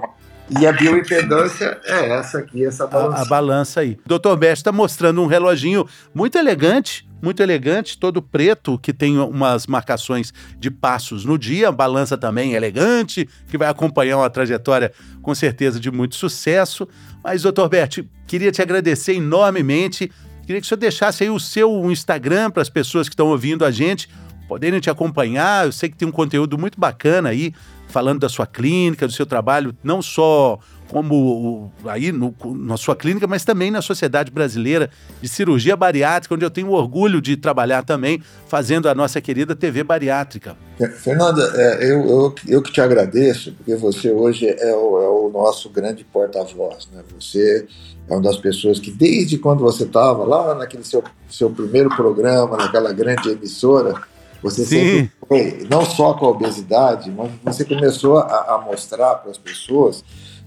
E 0.60 0.68
a 0.68 0.74
bioimpedância 0.74 1.80
é 1.86 2.10
essa 2.10 2.40
aqui, 2.40 2.66
essa 2.66 2.86
balança. 2.86 3.18
A, 3.18 3.22
a 3.22 3.26
balança 3.26 3.80
aí. 3.80 3.98
Doutor 4.06 4.36
Bert 4.36 4.58
está 4.58 4.72
mostrando 4.72 5.22
um 5.22 5.26
reloginho 5.26 5.88
muito 6.14 6.38
elegante, 6.38 7.08
muito 7.22 7.42
elegante, 7.42 7.98
todo 7.98 8.22
preto, 8.22 8.78
que 8.78 8.92
tem 8.92 9.18
umas 9.18 9.66
marcações 9.66 10.34
de 10.60 10.70
passos 10.70 11.24
no 11.24 11.38
dia, 11.38 11.70
a 11.70 11.72
balança 11.72 12.18
também 12.18 12.54
elegante, 12.54 13.30
que 13.48 13.58
vai 13.58 13.70
acompanhar 13.70 14.18
uma 14.18 14.30
trajetória 14.30 14.92
com 15.22 15.34
certeza 15.34 15.80
de 15.80 15.90
muito 15.90 16.16
sucesso. 16.16 16.88
Mas, 17.24 17.44
doutor 17.44 17.70
Bert, 17.70 18.00
queria 18.28 18.52
te 18.52 18.62
agradecer 18.62 19.14
enormemente. 19.14 20.12
Queria 20.46 20.60
que 20.60 20.66
o 20.66 20.68
senhor 20.68 20.80
deixasse 20.80 21.24
aí 21.24 21.30
o 21.30 21.40
seu 21.40 21.90
Instagram 21.90 22.52
para 22.52 22.62
as 22.62 22.70
pessoas 22.70 23.08
que 23.08 23.14
estão 23.14 23.28
ouvindo 23.28 23.64
a 23.64 23.72
gente 23.72 24.10
poderem 24.52 24.82
te 24.82 24.90
acompanhar. 24.90 25.66
Eu 25.66 25.72
sei 25.72 25.88
que 25.88 25.96
tem 25.96 26.06
um 26.06 26.12
conteúdo 26.12 26.58
muito 26.58 26.78
bacana 26.78 27.30
aí, 27.30 27.54
falando 27.91 28.21
da 28.21 28.30
sua 28.30 28.47
clínica, 28.47 29.06
do 29.06 29.13
seu 29.13 29.25
trabalho, 29.25 29.75
não 29.84 30.01
só 30.01 30.58
como 30.88 31.71
aí 31.86 32.12
no, 32.12 32.36
na 32.54 32.75
sua 32.75 32.95
clínica, 32.95 33.25
mas 33.25 33.45
também 33.45 33.71
na 33.71 33.82
Sociedade 33.82 34.30
Brasileira 34.30 34.89
de 35.21 35.30
Cirurgia 35.30 35.75
Bariátrica, 35.75 36.36
onde 36.36 36.43
eu 36.43 36.49
tenho 36.49 36.69
orgulho 36.71 37.21
de 37.21 37.38
trabalhar 37.38 37.84
também, 37.84 38.21
fazendo 38.47 38.89
a 38.89 38.95
nossa 38.95 39.21
querida 39.21 39.56
TV 39.56 39.86
Bariátrica. 39.86 40.58
Fernanda, 40.97 41.49
é, 41.56 41.91
eu, 41.91 42.10
eu, 42.10 42.36
eu 42.47 42.62
que 42.62 42.73
te 42.73 42.82
agradeço, 42.82 43.54
porque 43.54 43.73
você 43.75 44.12
hoje 44.12 44.47
é 44.47 44.75
o, 44.75 45.01
é 45.01 45.08
o 45.08 45.30
nosso 45.30 45.69
grande 45.69 46.04
porta-voz. 46.04 46.89
Né? 46.91 47.01
Você 47.17 47.65
é 48.10 48.13
uma 48.13 48.21
das 48.21 48.38
pessoas 48.38 48.77
que, 48.77 48.91
desde 48.91 49.38
quando 49.38 49.62
você 49.62 49.84
estava 49.84 50.25
lá 50.25 50.56
naquele 50.56 50.84
seu, 50.84 51.01
seu 51.30 51.49
primeiro 51.49 51.89
programa, 51.95 52.58
naquela 52.58 52.91
grande 52.91 53.30
emissora, 53.30 53.93
você 54.41 54.65
Sim. 54.65 54.80
sempre 54.80 55.12
foi, 55.27 55.67
não 55.69 55.86
só 55.86 56.13
com 56.13 56.25
a 56.25 56.30
obesidade, 56.30 57.12
mas 57.12 57.32
você 57.43 57.63
começou 57.63 58.17
a, 58.17 58.56
a 58.56 58.62
mostrar 58.65 59.15
para 59.15 59.32
as 59.32 59.38
pessoas 59.38 60.04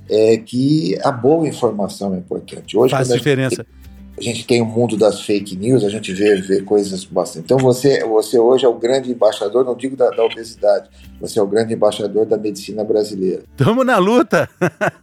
é, 0.09 0.37
que 0.37 0.99
a 1.03 1.13
boa 1.13 1.47
informação 1.47 2.15
é 2.15 2.19
importante. 2.19 2.77
Hoje, 2.77 2.91
Faz 2.91 3.09
diferença. 3.09 3.63
A 3.63 3.65
gente, 3.65 3.85
a 4.19 4.23
gente 4.23 4.47
tem 4.47 4.61
o 4.61 4.67
mundo 4.67 4.97
das 4.97 5.23
fake 5.23 5.57
news, 5.57 5.85
a 5.85 5.89
gente 5.89 6.13
vê, 6.13 6.37
vê 6.41 6.63
coisas 6.63 7.05
bastante. 7.05 7.45
Então 7.45 7.59
você, 7.59 8.05
você 8.05 8.39
hoje 8.39 8.65
é 8.65 8.69
o 8.69 8.75
grande 8.75 9.11
embaixador, 9.11 9.65
não 9.65 9.77
digo 9.77 9.97
da, 9.97 10.11
da 10.11 10.25
obesidade, 10.25 10.89
você 11.21 11.39
é 11.39 11.43
o 11.43 11.47
grande 11.47 11.75
embaixador 11.75 12.27
da 12.27 12.37
medicina 12.37 12.85
brasileira. 12.85 13.43
Estamos 13.57 13.87
na 13.87 13.99
luta! 13.99 14.49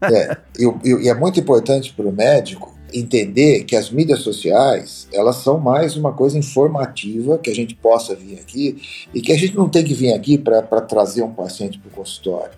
é, 0.04 0.38
e, 0.60 0.65
e, 0.84 1.06
e 1.06 1.10
é 1.10 1.13
muito 1.13 1.39
importante 1.39 1.93
para 1.93 2.08
o 2.08 2.12
médico 2.12 2.73
entender 2.93 3.63
que 3.63 3.75
as 3.75 3.89
mídias 3.89 4.19
sociais 4.19 5.08
elas 5.12 5.38
são 5.38 5.60
mais 5.60 5.95
uma 5.95 6.13
coisa 6.13 6.38
informativa 6.38 7.38
que 7.38 7.49
a 7.49 7.56
gente 7.56 7.75
possa 7.75 8.15
vir 8.15 8.39
aqui 8.39 8.77
e 9.13 9.21
que 9.21 9.32
a 9.32 9.38
gente 9.38 9.56
não 9.56 9.69
tem 9.69 9.84
que 9.84 9.93
vir 9.93 10.13
aqui 10.13 10.38
para 10.38 10.82
trazer 10.82 11.23
um 11.23 11.32
paciente 11.32 11.80
para 11.80 11.89
o 11.89 11.91
consultório 11.91 12.54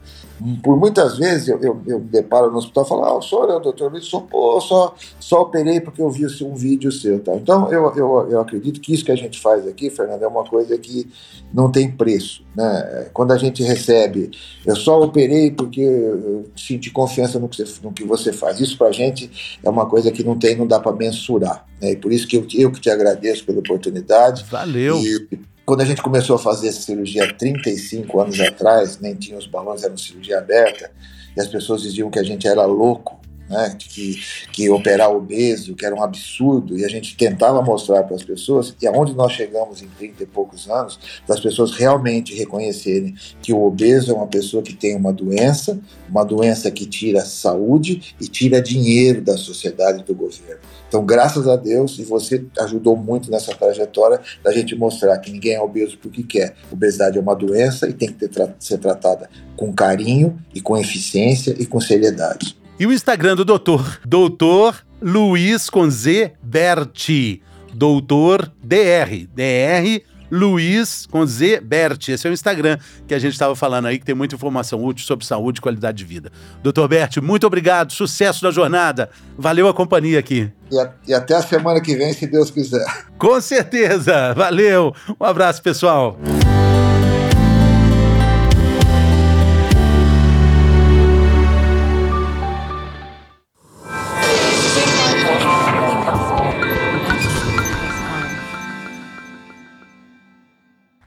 por 0.61 0.77
muitas 0.77 1.17
vezes 1.17 1.47
eu, 1.47 1.59
eu, 1.61 1.81
eu 1.85 1.99
me 1.99 2.07
deparo 2.07 2.51
no 2.51 2.57
hospital 2.57 2.83
e 2.83 2.87
falo, 2.87 3.03
ah, 3.03 3.17
o 3.17 3.21
senhor 3.21 3.49
é 3.49 3.55
o 3.55 3.59
doutor 3.59 3.91
Luiz, 3.91 4.05
só, 4.05 4.19
pô, 4.19 4.59
só, 4.59 4.95
só 5.19 5.41
operei 5.41 5.79
porque 5.79 6.01
eu 6.01 6.09
vi 6.09 6.25
um 6.43 6.55
vídeo 6.55 6.91
seu. 6.91 7.19
Tá? 7.19 7.33
Então, 7.35 7.71
eu, 7.71 7.93
eu, 7.95 8.27
eu 8.31 8.41
acredito 8.41 8.81
que 8.81 8.93
isso 8.93 9.05
que 9.05 9.11
a 9.11 9.15
gente 9.15 9.39
faz 9.39 9.67
aqui, 9.67 9.89
Fernando, 9.89 10.23
é 10.23 10.27
uma 10.27 10.43
coisa 10.43 10.77
que 10.77 11.09
não 11.53 11.71
tem 11.71 11.89
preço. 11.89 12.43
Né? 12.55 13.09
Quando 13.13 13.31
a 13.31 13.37
gente 13.37 13.63
recebe, 13.63 14.31
eu 14.65 14.75
só 14.75 15.01
operei 15.01 15.51
porque 15.51 15.81
eu 15.81 16.45
senti 16.55 16.89
confiança 16.89 17.39
no 17.39 17.47
que 17.47 17.63
você, 17.63 17.79
no 17.83 17.93
que 17.93 18.03
você 18.03 18.33
faz. 18.33 18.59
Isso 18.59 18.77
para 18.77 18.87
a 18.87 18.91
gente 18.91 19.59
é 19.63 19.69
uma 19.69 19.85
coisa 19.85 20.11
que 20.11 20.23
não 20.23 20.37
tem, 20.37 20.55
não 20.55 20.67
dá 20.67 20.79
para 20.79 20.91
mensurar. 20.91 21.65
Né? 21.81 21.91
E 21.91 21.95
por 21.95 22.11
isso 22.11 22.27
que 22.27 22.37
eu, 22.37 22.45
eu 22.53 22.71
que 22.71 22.81
te 22.81 22.89
agradeço 22.89 23.45
pela 23.45 23.59
oportunidade. 23.59 24.43
Valeu! 24.49 24.97
E, 24.97 25.52
quando 25.65 25.81
a 25.81 25.85
gente 25.85 26.01
começou 26.01 26.35
a 26.35 26.39
fazer 26.39 26.67
essa 26.67 26.81
cirurgia 26.81 27.23
há 27.23 27.33
35 27.33 28.19
anos 28.19 28.39
atrás, 28.39 28.99
nem 28.99 29.15
tinha 29.15 29.37
os 29.37 29.47
balões, 29.47 29.83
era 29.83 29.91
uma 29.91 29.97
cirurgia 29.97 30.37
aberta, 30.37 30.91
e 31.35 31.41
as 31.41 31.47
pessoas 31.47 31.81
diziam 31.81 32.09
que 32.09 32.19
a 32.19 32.23
gente 32.23 32.47
era 32.47 32.65
louco, 32.65 33.19
né, 33.49 33.75
que, 33.77 34.21
que 34.51 34.69
operar 34.69 35.11
obeso, 35.11 35.75
que 35.75 35.85
era 35.85 35.95
um 35.95 36.03
absurdo, 36.03 36.77
e 36.77 36.85
a 36.85 36.87
gente 36.87 37.15
tentava 37.15 37.61
mostrar 37.61 38.03
para 38.03 38.15
as 38.15 38.23
pessoas, 38.23 38.75
e 38.81 38.87
aonde 38.87 39.13
nós 39.13 39.31
chegamos 39.31 39.81
em 39.81 39.87
30 39.87 40.23
e 40.23 40.25
poucos 40.25 40.69
anos, 40.69 40.99
as 41.29 41.39
pessoas 41.39 41.71
realmente 41.71 42.35
reconhecerem 42.35 43.15
que 43.41 43.53
o 43.53 43.63
obeso 43.63 44.11
é 44.11 44.15
uma 44.15 44.27
pessoa 44.27 44.63
que 44.63 44.73
tem 44.73 44.95
uma 44.95 45.13
doença, 45.13 45.79
uma 46.09 46.23
doença 46.23 46.69
que 46.71 46.85
tira 46.85 47.21
saúde 47.21 48.15
e 48.19 48.27
tira 48.27 48.61
dinheiro 48.61 49.21
da 49.21 49.37
sociedade 49.37 50.01
e 50.01 50.03
do 50.03 50.15
governo. 50.15 50.61
Então, 50.87 51.03
graças 51.03 51.47
a 51.47 51.55
Deus, 51.55 51.97
e 51.97 52.03
você 52.03 52.45
ajudou 52.59 52.95
muito 52.95 53.31
nessa 53.31 53.55
trajetória 53.55 54.21
da 54.43 54.51
gente 54.51 54.75
mostrar 54.75 55.17
que 55.17 55.31
ninguém 55.31 55.55
é 55.55 55.59
obeso 55.59 55.97
porque 55.99 56.21
quer. 56.21 56.53
Obesidade 56.71 57.17
é 57.17 57.21
uma 57.21 57.35
doença 57.35 57.89
e 57.89 57.93
tem 57.93 58.09
que 58.09 58.27
ter, 58.27 58.55
ser 58.59 58.77
tratada 58.77 59.27
com 59.57 59.73
carinho 59.73 60.39
e 60.53 60.61
com 60.61 60.77
eficiência 60.77 61.55
e 61.57 61.65
com 61.65 61.81
seriedade. 61.81 62.55
E 62.79 62.87
o 62.87 62.91
Instagram 62.91 63.35
do 63.35 63.45
doutor? 63.45 63.99
Doutor 64.05 64.75
Luiz 65.01 65.69
com 65.69 65.89
Z 65.89 66.33
Berti. 66.41 67.41
Doutor 67.73 68.51
DR. 68.63 69.27
DR 69.33 70.03
Luiz 70.33 71.05
com 71.05 71.23
Z 71.27 71.61
Bert. 71.61 72.09
Esse 72.09 72.25
é 72.25 72.29
o 72.31 72.33
Instagram 72.33 72.79
que 73.07 73.13
a 73.13 73.19
gente 73.19 73.33
estava 73.33 73.55
falando 73.55 73.85
aí, 73.85 73.99
que 73.99 74.05
tem 74.05 74.15
muita 74.15 74.33
informação 74.33 74.83
útil 74.83 75.05
sobre 75.05 75.23
saúde 75.23 75.59
e 75.59 75.61
qualidade 75.61 75.99
de 75.99 76.05
vida. 76.05 76.31
Doutor 76.63 76.87
Bert, 76.87 77.17
muito 77.17 77.45
obrigado, 77.45 77.93
sucesso 77.93 78.43
na 78.43 78.49
jornada. 78.49 79.11
Valeu 79.37 79.67
a 79.67 79.73
companhia 79.75 80.17
aqui. 80.17 80.51
E, 80.71 80.79
a, 80.79 80.91
e 81.09 81.13
até 81.13 81.35
a 81.35 81.41
semana 81.43 81.79
que 81.79 81.95
vem, 81.95 82.11
se 82.13 82.25
Deus 82.25 82.49
quiser. 82.49 82.83
Com 83.19 83.39
certeza. 83.39 84.33
Valeu. 84.33 84.95
Um 85.19 85.23
abraço, 85.23 85.61
pessoal. 85.61 86.17